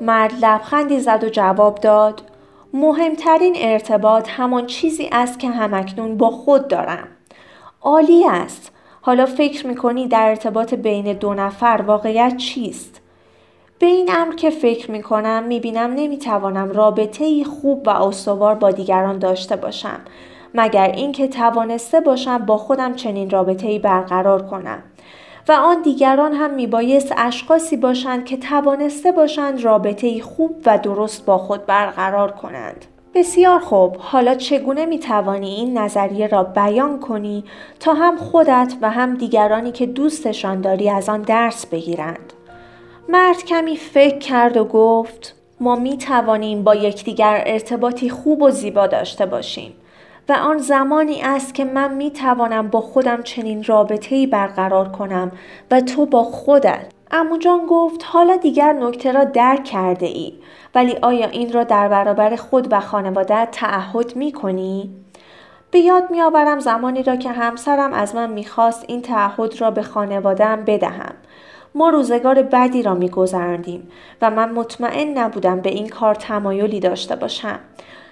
مرد 0.00 0.32
لبخندی 0.44 1.00
زد 1.00 1.24
و 1.24 1.28
جواب 1.28 1.80
داد 1.80 2.22
مهمترین 2.72 3.54
ارتباط 3.58 4.28
همان 4.28 4.66
چیزی 4.66 5.08
است 5.12 5.38
که 5.38 5.48
همکنون 5.48 6.16
با 6.16 6.30
خود 6.30 6.68
دارم. 6.68 7.08
عالی 7.82 8.24
است. 8.28 8.72
حالا 9.00 9.26
فکر 9.26 9.66
می‌کنی 9.66 10.08
در 10.08 10.28
ارتباط 10.28 10.74
بین 10.74 11.12
دو 11.12 11.34
نفر 11.34 11.84
واقعیت 11.86 12.36
چیست؟ 12.36 13.00
به 13.78 13.86
این 13.86 14.10
امر 14.12 14.34
که 14.34 14.50
فکر 14.50 14.90
می‌کنم 14.90 15.44
می‌بینم 15.44 15.94
نمی‌توانم 15.94 16.70
رابطه 16.70 17.44
خوب 17.44 17.86
و 17.86 17.90
استوار 17.90 18.54
با 18.54 18.70
دیگران 18.70 19.18
داشته 19.18 19.56
باشم 19.56 20.00
مگر 20.54 20.90
اینکه 20.90 21.28
توانسته 21.28 22.00
باشم 22.00 22.38
با 22.38 22.58
خودم 22.58 22.94
چنین 22.94 23.30
رابطه 23.30 23.78
برقرار 23.78 24.46
کنم 24.46 24.82
و 25.48 25.52
آن 25.52 25.82
دیگران 25.82 26.32
هم 26.32 26.54
میبایست 26.54 27.14
اشخاصی 27.16 27.76
باشند 27.76 28.24
که 28.24 28.36
توانسته 28.36 29.12
باشند 29.12 29.64
رابطه 29.64 30.20
خوب 30.20 30.56
و 30.66 30.78
درست 30.78 31.24
با 31.24 31.38
خود 31.38 31.66
برقرار 31.66 32.32
کنند. 32.32 32.84
بسیار 33.14 33.60
خوب. 33.60 33.96
حالا 33.98 34.34
چگونه 34.34 34.86
می 34.86 34.98
توانی 34.98 35.54
این 35.54 35.78
نظریه 35.78 36.26
را 36.26 36.42
بیان 36.42 37.00
کنی 37.00 37.44
تا 37.80 37.94
هم 37.94 38.16
خودت 38.16 38.74
و 38.82 38.90
هم 38.90 39.14
دیگرانی 39.14 39.72
که 39.72 39.86
دوستشان 39.86 40.60
داری 40.60 40.90
از 40.90 41.08
آن 41.08 41.22
درس 41.22 41.66
بگیرند؟ 41.66 42.32
مرد 43.08 43.44
کمی 43.44 43.76
فکر 43.76 44.18
کرد 44.18 44.56
و 44.56 44.64
گفت 44.64 45.34
ما 45.60 45.76
می 45.76 45.98
توانیم 45.98 46.64
با 46.64 46.74
یکدیگر 46.74 47.42
ارتباطی 47.46 48.10
خوب 48.10 48.42
و 48.42 48.50
زیبا 48.50 48.86
داشته 48.86 49.26
باشیم. 49.26 49.72
و 50.28 50.32
آن 50.32 50.58
زمانی 50.58 51.22
است 51.22 51.54
که 51.54 51.64
من 51.64 51.94
می 51.94 52.10
توانم 52.10 52.68
با 52.68 52.80
خودم 52.80 53.22
چنین 53.22 53.64
رابطه‌ای 53.64 54.26
برقرار 54.26 54.88
کنم 54.88 55.32
و 55.70 55.80
تو 55.80 56.06
با 56.06 56.22
خودت 56.22 56.86
امو 57.10 57.36
جان 57.36 57.66
گفت 57.66 58.04
حالا 58.04 58.36
دیگر 58.36 58.72
نکته 58.72 59.12
را 59.12 59.24
درک 59.24 59.64
کرده 59.64 60.06
ای 60.06 60.32
ولی 60.74 60.96
آیا 61.02 61.26
این 61.26 61.52
را 61.52 61.64
در 61.64 61.88
برابر 61.88 62.36
خود 62.36 62.72
و 62.72 62.80
خانواده 62.80 63.46
تعهد 63.46 64.16
می 64.16 64.32
کنی؟ 64.32 64.90
به 65.70 65.78
یاد 65.78 66.10
می 66.10 66.22
آورم 66.22 66.60
زمانی 66.60 67.02
را 67.02 67.16
که 67.16 67.30
همسرم 67.30 67.92
از 67.92 68.14
من 68.14 68.30
می‌خواست 68.30 68.84
این 68.88 69.02
تعهد 69.02 69.60
را 69.60 69.70
به 69.70 69.82
خانوادهام 69.82 70.64
بدهم. 70.64 71.14
ما 71.74 71.88
روزگار 71.88 72.42
بدی 72.42 72.82
را 72.82 72.94
میگذراندیم 72.94 73.88
و 74.22 74.30
من 74.30 74.52
مطمئن 74.52 75.18
نبودم 75.18 75.60
به 75.60 75.70
این 75.70 75.88
کار 75.88 76.14
تمایلی 76.14 76.80
داشته 76.80 77.16
باشم. 77.16 77.58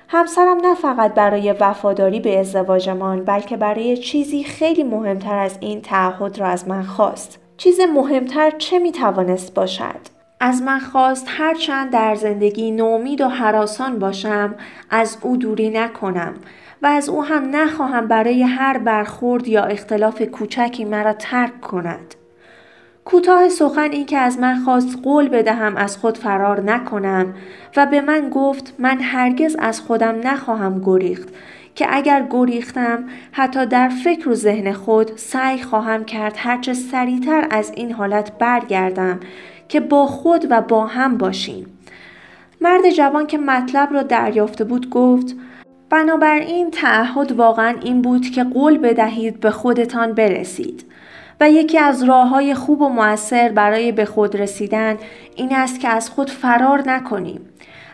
همسرم 0.08 0.56
نه 0.56 0.74
فقط 0.74 1.14
برای 1.14 1.52
وفاداری 1.52 2.20
به 2.20 2.38
ازدواجمان 2.38 3.24
بلکه 3.24 3.56
برای 3.56 3.96
چیزی 3.96 4.44
خیلی 4.44 4.82
مهمتر 4.82 5.38
از 5.38 5.58
این 5.60 5.80
تعهد 5.80 6.38
را 6.38 6.46
از 6.46 6.68
من 6.68 6.82
خواست. 6.82 7.38
چیز 7.56 7.80
مهمتر 7.80 8.50
چه 8.50 8.78
می 8.78 8.92
توانست 8.92 9.54
باشد؟ 9.54 10.14
از 10.40 10.62
من 10.62 10.78
خواست 10.78 11.26
هرچند 11.28 11.90
در 11.90 12.14
زندگی 12.14 12.70
نومید 12.70 13.20
و 13.20 13.28
حراسان 13.28 13.98
باشم 13.98 14.54
از 14.90 15.18
او 15.22 15.36
دوری 15.36 15.70
نکنم 15.70 16.34
و 16.82 16.86
از 16.86 17.08
او 17.08 17.24
هم 17.24 17.56
نخواهم 17.56 18.08
برای 18.08 18.42
هر 18.42 18.78
برخورد 18.78 19.48
یا 19.48 19.64
اختلاف 19.64 20.22
کوچکی 20.22 20.84
مرا 20.84 21.12
ترک 21.12 21.60
کند. 21.60 22.14
کوتاه 23.04 23.48
سخن 23.48 23.92
این 23.92 24.06
که 24.06 24.18
از 24.18 24.38
من 24.38 24.64
خواست 24.64 24.98
قول 25.02 25.28
بدهم 25.28 25.76
از 25.76 25.96
خود 25.96 26.18
فرار 26.18 26.60
نکنم 26.60 27.34
و 27.76 27.86
به 27.86 28.00
من 28.00 28.30
گفت 28.30 28.74
من 28.78 29.00
هرگز 29.00 29.56
از 29.58 29.80
خودم 29.80 30.14
نخواهم 30.24 30.80
گریخت 30.84 31.28
که 31.74 31.86
اگر 31.90 32.26
گریختم 32.30 33.04
حتی 33.32 33.66
در 33.66 33.88
فکر 33.88 34.28
و 34.28 34.34
ذهن 34.34 34.72
خود 34.72 35.16
سعی 35.16 35.62
خواهم 35.62 36.04
کرد 36.04 36.34
هرچه 36.36 36.74
سریعتر 36.74 37.46
از 37.50 37.72
این 37.76 37.92
حالت 37.92 38.38
برگردم 38.38 39.20
که 39.68 39.80
با 39.80 40.06
خود 40.06 40.46
و 40.50 40.60
با 40.60 40.86
هم 40.86 41.18
باشیم. 41.18 41.66
مرد 42.60 42.90
جوان 42.90 43.26
که 43.26 43.38
مطلب 43.38 43.92
را 43.92 44.02
دریافته 44.02 44.64
بود 44.64 44.90
گفت 44.90 45.36
بنابراین 45.90 46.70
تعهد 46.70 47.32
واقعا 47.32 47.76
این 47.82 48.02
بود 48.02 48.30
که 48.30 48.44
قول 48.44 48.78
بدهید 48.78 49.40
به 49.40 49.50
خودتان 49.50 50.12
برسید 50.12 50.93
و 51.40 51.50
یکی 51.50 51.78
از 51.78 52.02
راه 52.02 52.28
های 52.28 52.54
خوب 52.54 52.80
و 52.80 52.88
موثر 52.88 53.48
برای 53.48 53.92
به 53.92 54.04
خود 54.04 54.36
رسیدن 54.36 54.96
این 55.36 55.54
است 55.54 55.80
که 55.80 55.88
از 55.88 56.10
خود 56.10 56.30
فرار 56.30 56.82
نکنیم. 56.86 57.40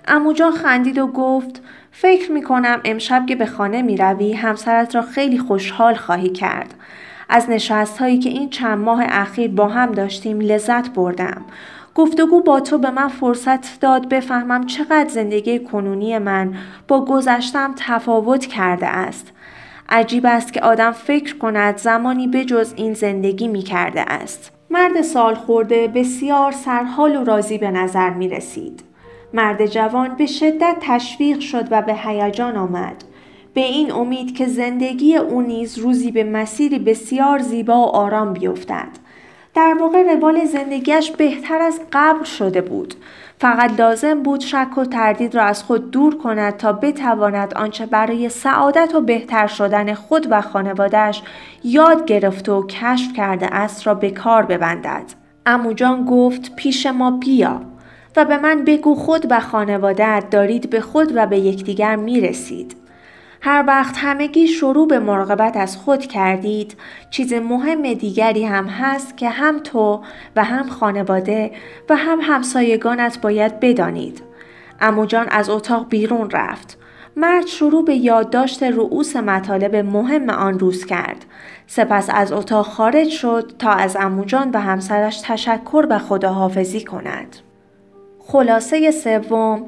اموجان 0.08 0.52
خندید 0.52 0.98
و 0.98 1.06
گفت 1.06 1.62
فکر 1.92 2.32
می 2.32 2.42
کنم 2.42 2.80
امشب 2.84 3.26
که 3.26 3.36
به 3.36 3.46
خانه 3.46 3.82
می 3.82 3.96
روی 3.96 4.32
همسرت 4.32 4.94
را 4.94 5.02
خیلی 5.02 5.38
خوشحال 5.38 5.94
خواهی 5.94 6.28
کرد. 6.28 6.74
از 7.28 7.50
نشست 7.50 7.98
هایی 7.98 8.18
که 8.18 8.30
این 8.30 8.50
چند 8.50 8.78
ماه 8.78 9.02
اخیر 9.08 9.50
با 9.50 9.68
هم 9.68 9.92
داشتیم 9.92 10.40
لذت 10.40 10.90
بردم. 10.90 11.44
گفتگو 11.94 12.42
با 12.42 12.60
تو 12.60 12.78
به 12.78 12.90
من 12.90 13.08
فرصت 13.08 13.80
داد 13.80 14.08
بفهمم 14.08 14.66
چقدر 14.66 15.08
زندگی 15.08 15.58
کنونی 15.58 16.18
من 16.18 16.54
با 16.88 17.04
گذشتم 17.04 17.74
تفاوت 17.76 18.46
کرده 18.46 18.86
است. 18.86 19.32
عجیب 19.90 20.26
است 20.26 20.52
که 20.52 20.60
آدم 20.60 20.90
فکر 20.90 21.38
کند 21.38 21.76
زمانی 21.76 22.28
بجز 22.28 22.72
این 22.76 22.94
زندگی 22.94 23.48
می 23.48 23.62
کرده 23.62 24.00
است. 24.00 24.52
مرد 24.70 25.02
سال 25.02 25.34
خورده 25.34 25.88
بسیار 25.88 26.52
سرحال 26.52 27.16
و 27.16 27.24
راضی 27.24 27.58
به 27.58 27.70
نظر 27.70 28.10
می 28.10 28.28
رسید. 28.28 28.82
مرد 29.34 29.66
جوان 29.66 30.16
به 30.16 30.26
شدت 30.26 30.76
تشویق 30.80 31.40
شد 31.40 31.68
و 31.70 31.82
به 31.82 31.94
هیجان 31.94 32.56
آمد. 32.56 33.04
به 33.54 33.60
این 33.60 33.92
امید 33.92 34.36
که 34.36 34.46
زندگی 34.46 35.16
او 35.16 35.42
نیز 35.42 35.78
روزی 35.78 36.10
به 36.10 36.24
مسیری 36.24 36.78
بسیار 36.78 37.38
زیبا 37.38 37.74
و 37.74 37.86
آرام 37.86 38.32
بیفتد. 38.32 38.88
در 39.54 39.76
واقع 39.80 40.14
روال 40.14 40.44
زندگیش 40.44 41.10
بهتر 41.10 41.62
از 41.62 41.80
قبل 41.92 42.24
شده 42.24 42.60
بود. 42.60 42.94
فقط 43.38 43.80
لازم 43.80 44.22
بود 44.22 44.40
شک 44.40 44.78
و 44.78 44.84
تردید 44.84 45.34
را 45.34 45.42
از 45.42 45.62
خود 45.62 45.90
دور 45.90 46.18
کند 46.18 46.56
تا 46.56 46.72
بتواند 46.72 47.54
آنچه 47.54 47.86
برای 47.86 48.28
سعادت 48.28 48.94
و 48.94 49.00
بهتر 49.00 49.46
شدن 49.46 49.94
خود 49.94 50.26
و 50.30 50.40
خانوادش 50.40 51.22
یاد 51.64 52.04
گرفته 52.04 52.52
و 52.52 52.66
کشف 52.66 53.12
کرده 53.12 53.46
است 53.46 53.86
را 53.86 53.94
به 53.94 54.10
کار 54.10 54.42
ببندد. 54.42 55.04
اموجان 55.46 56.04
گفت 56.04 56.56
پیش 56.56 56.86
ما 56.86 57.10
بیا 57.10 57.60
و 58.16 58.24
به 58.24 58.38
من 58.38 58.64
بگو 58.64 58.94
خود 58.94 59.26
و 59.30 59.40
خانوادت 59.40 60.24
دارید 60.30 60.70
به 60.70 60.80
خود 60.80 61.12
و 61.14 61.26
به 61.26 61.38
یکدیگر 61.38 61.96
می 61.96 62.20
رسید. 62.20 62.79
هر 63.42 63.64
وقت 63.66 63.94
همگی 63.98 64.46
شروع 64.48 64.88
به 64.88 64.98
مراقبت 64.98 65.56
از 65.56 65.76
خود 65.76 66.06
کردید 66.06 66.76
چیز 67.10 67.32
مهم 67.32 67.94
دیگری 67.94 68.44
هم 68.44 68.66
هست 68.66 69.16
که 69.16 69.28
هم 69.28 69.58
تو 69.58 70.02
و 70.36 70.44
هم 70.44 70.68
خانواده 70.68 71.50
و 71.90 71.96
هم 71.96 72.18
همسایگانت 72.22 73.20
باید 73.20 73.60
بدانید. 73.60 74.22
اموجان 74.80 75.28
از 75.28 75.50
اتاق 75.50 75.88
بیرون 75.88 76.30
رفت. 76.30 76.78
مرد 77.16 77.46
شروع 77.46 77.84
به 77.84 77.94
یادداشت 77.94 78.62
رؤوس 78.62 79.16
مطالب 79.16 79.76
مهم 79.76 80.30
آن 80.30 80.58
روز 80.58 80.86
کرد. 80.86 81.24
سپس 81.66 82.08
از 82.12 82.32
اتاق 82.32 82.66
خارج 82.66 83.08
شد 83.08 83.52
تا 83.58 83.70
از 83.70 83.96
اموجان 84.00 84.50
و 84.50 84.60
همسرش 84.60 85.20
تشکر 85.24 85.86
و 85.90 85.98
خداحافظی 85.98 86.84
کند. 86.84 87.36
خلاصه 88.18 88.90
سوم 88.90 89.66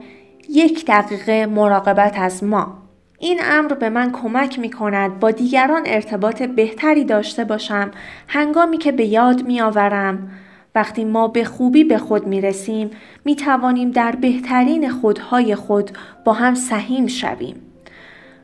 یک 0.49 0.87
دقیقه 0.87 1.47
مراقبت 1.47 2.19
از 2.19 2.45
ما 2.45 2.82
این 3.25 3.41
امر 3.45 3.75
به 3.75 3.91
من 3.91 4.13
کمک 4.13 4.59
می 4.59 4.71
کند 4.71 5.21
با 5.21 5.31
دیگران 5.31 5.83
ارتباط 5.87 6.43
بهتری 6.43 7.05
داشته 7.05 7.45
باشم 7.45 7.91
هنگامی 8.29 8.79
که 8.79 8.93
به 8.93 9.05
یاد 9.05 9.43
می 9.43 9.61
آورم 9.61 10.31
وقتی 10.75 11.05
ما 11.05 11.29
به 11.29 11.45
خوبی 11.45 11.85
به 11.85 11.99
خود 11.99 12.27
می 12.27 12.41
رسیم 12.41 12.91
می 13.25 13.37
توانیم 13.37 13.91
در 13.91 14.13
بهترین 14.13 14.91
خودهای 14.91 15.55
خود 15.55 15.91
با 16.25 16.33
هم 16.33 16.55
سهیم 16.55 17.07
شویم. 17.07 17.57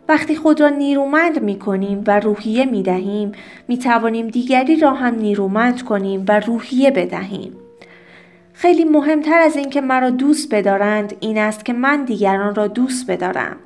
وقتی 0.09 0.37
خود 0.37 0.61
را 0.61 0.69
نیرومند 0.69 1.43
می 1.43 1.59
کنیم 1.59 2.05
و 2.07 2.21
روحیه 2.21 2.65
می 2.65 2.83
دهیم 2.83 3.33
می 3.69 3.79
توانیم 3.79 4.29
دیگری 4.29 4.77
را 4.77 4.95
هم 4.95 5.15
نیرومند 5.15 5.83
کنیم 5.83 6.25
و 6.29 6.41
روحیه 6.41 6.91
بدهیم. 6.91 7.53
خیلی 8.53 8.85
مهمتر 8.85 9.41
از 9.41 9.57
اینکه 9.57 9.81
مرا 9.81 10.11
دوست 10.11 10.55
بدارند 10.55 11.15
این 11.21 11.39
است 11.39 11.65
که 11.65 11.73
من 11.73 12.05
دیگران 12.05 12.55
را 12.55 12.67
دوست 12.67 13.11
بدارم. 13.11 13.57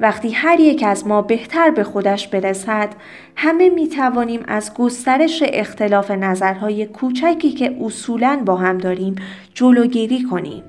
وقتی 0.00 0.30
هر 0.30 0.60
یک 0.60 0.84
از 0.86 1.06
ما 1.06 1.22
بهتر 1.22 1.70
به 1.70 1.84
خودش 1.84 2.28
برسد 2.28 2.88
همه 3.36 3.70
می 3.70 3.88
توانیم 3.88 4.42
از 4.48 4.74
گسترش 4.74 5.42
اختلاف 5.46 6.10
نظرهای 6.10 6.86
کوچکی 6.86 7.52
که 7.52 7.76
اصولا 7.80 8.42
با 8.46 8.56
هم 8.56 8.78
داریم 8.78 9.14
جلوگیری 9.54 10.22
کنیم. 10.22 10.62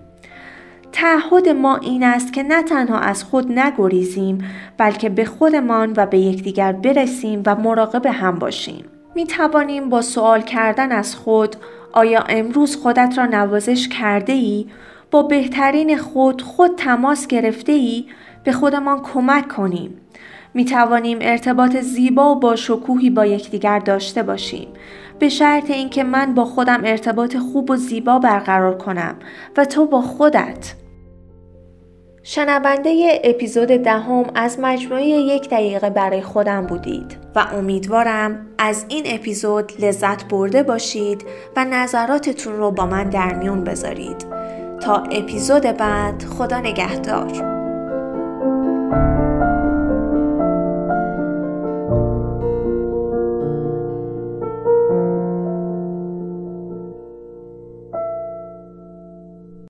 تعهد 0.92 1.50
ما 1.50 1.78
این 1.78 2.04
است 2.04 2.34
که 2.34 2.44
نه 2.44 2.64
تنها 2.64 3.00
از 3.00 3.24
خود 3.24 3.60
نگریزیم 3.60 4.46
بلکه 4.78 5.10
به 5.10 5.26
خودمان 5.26 5.94
و 5.98 6.06
به 6.06 6.18
یکدیگر 6.18 6.72
برسیم 6.72 7.44
و 7.46 7.56
مراقب 7.56 8.06
هم 8.06 8.40
باشیم. 8.40 8.86
می 9.16 9.26
توانیم 9.26 9.90
با 9.90 10.02
سوال 10.02 10.42
کردن 10.42 10.92
از 10.92 11.16
خود 11.16 11.56
آیا 11.94 12.24
امروز 12.30 12.76
خودت 12.76 13.14
را 13.18 13.26
نوازش 13.26 13.88
کرده 13.88 14.34
ای؟ 14.34 14.66
با 15.12 15.24
بهترین 15.24 15.98
خود 15.98 16.42
خود 16.42 16.76
تماس 16.76 17.28
گرفته 17.28 17.72
ای؟ 17.72 18.06
به 18.44 18.52
خودمان 18.52 19.02
کمک 19.02 19.48
کنیم. 19.48 20.02
می 20.54 20.66
توانیم 20.66 21.18
ارتباط 21.22 21.78
زیبا 21.78 22.36
و 22.36 22.40
با 22.40 22.56
شکوهی 22.56 23.10
با 23.10 23.26
یکدیگر 23.26 23.80
داشته 23.80 24.24
باشیم. 24.24 24.68
به 25.20 25.30
شرط 25.30 25.72
اینکه 25.72 26.04
من 26.04 26.34
با 26.34 26.46
خودم 26.46 26.82
ارتباط 26.84 27.38
خوب 27.38 27.72
و 27.72 27.76
زیبا 27.76 28.20
برقرار 28.20 28.78
کنم 28.78 29.16
و 29.58 29.66
تو 29.66 29.86
با 29.86 30.02
خودت. 30.02 30.76
شنونده 32.24 33.22
اپیزود 33.24 33.68
دهم 33.68 34.26
از 34.36 34.60
مجموعه 34.60 35.04
یک 35.04 35.50
دقیقه 35.50 35.90
برای 35.90 36.22
خودم 36.22 36.66
بودید 36.66 37.18
و 37.36 37.46
امیدوارم 37.54 38.48
از 38.58 38.86
این 38.90 39.04
اپیزود 39.08 39.72
لذت 39.80 40.28
برده 40.28 40.64
باشید 40.64 41.26
و 41.56 41.66
نظراتتون 41.66 42.54
رو 42.54 42.72
با 42.72 42.86
من 42.86 43.10
در 43.10 43.34
میون 43.34 43.64
بذارید. 43.64 44.26
تا 44.82 44.96
اپیزود 44.96 45.64
بعد 45.64 46.24
خدا 46.24 46.60
نگهدار. 46.60 47.59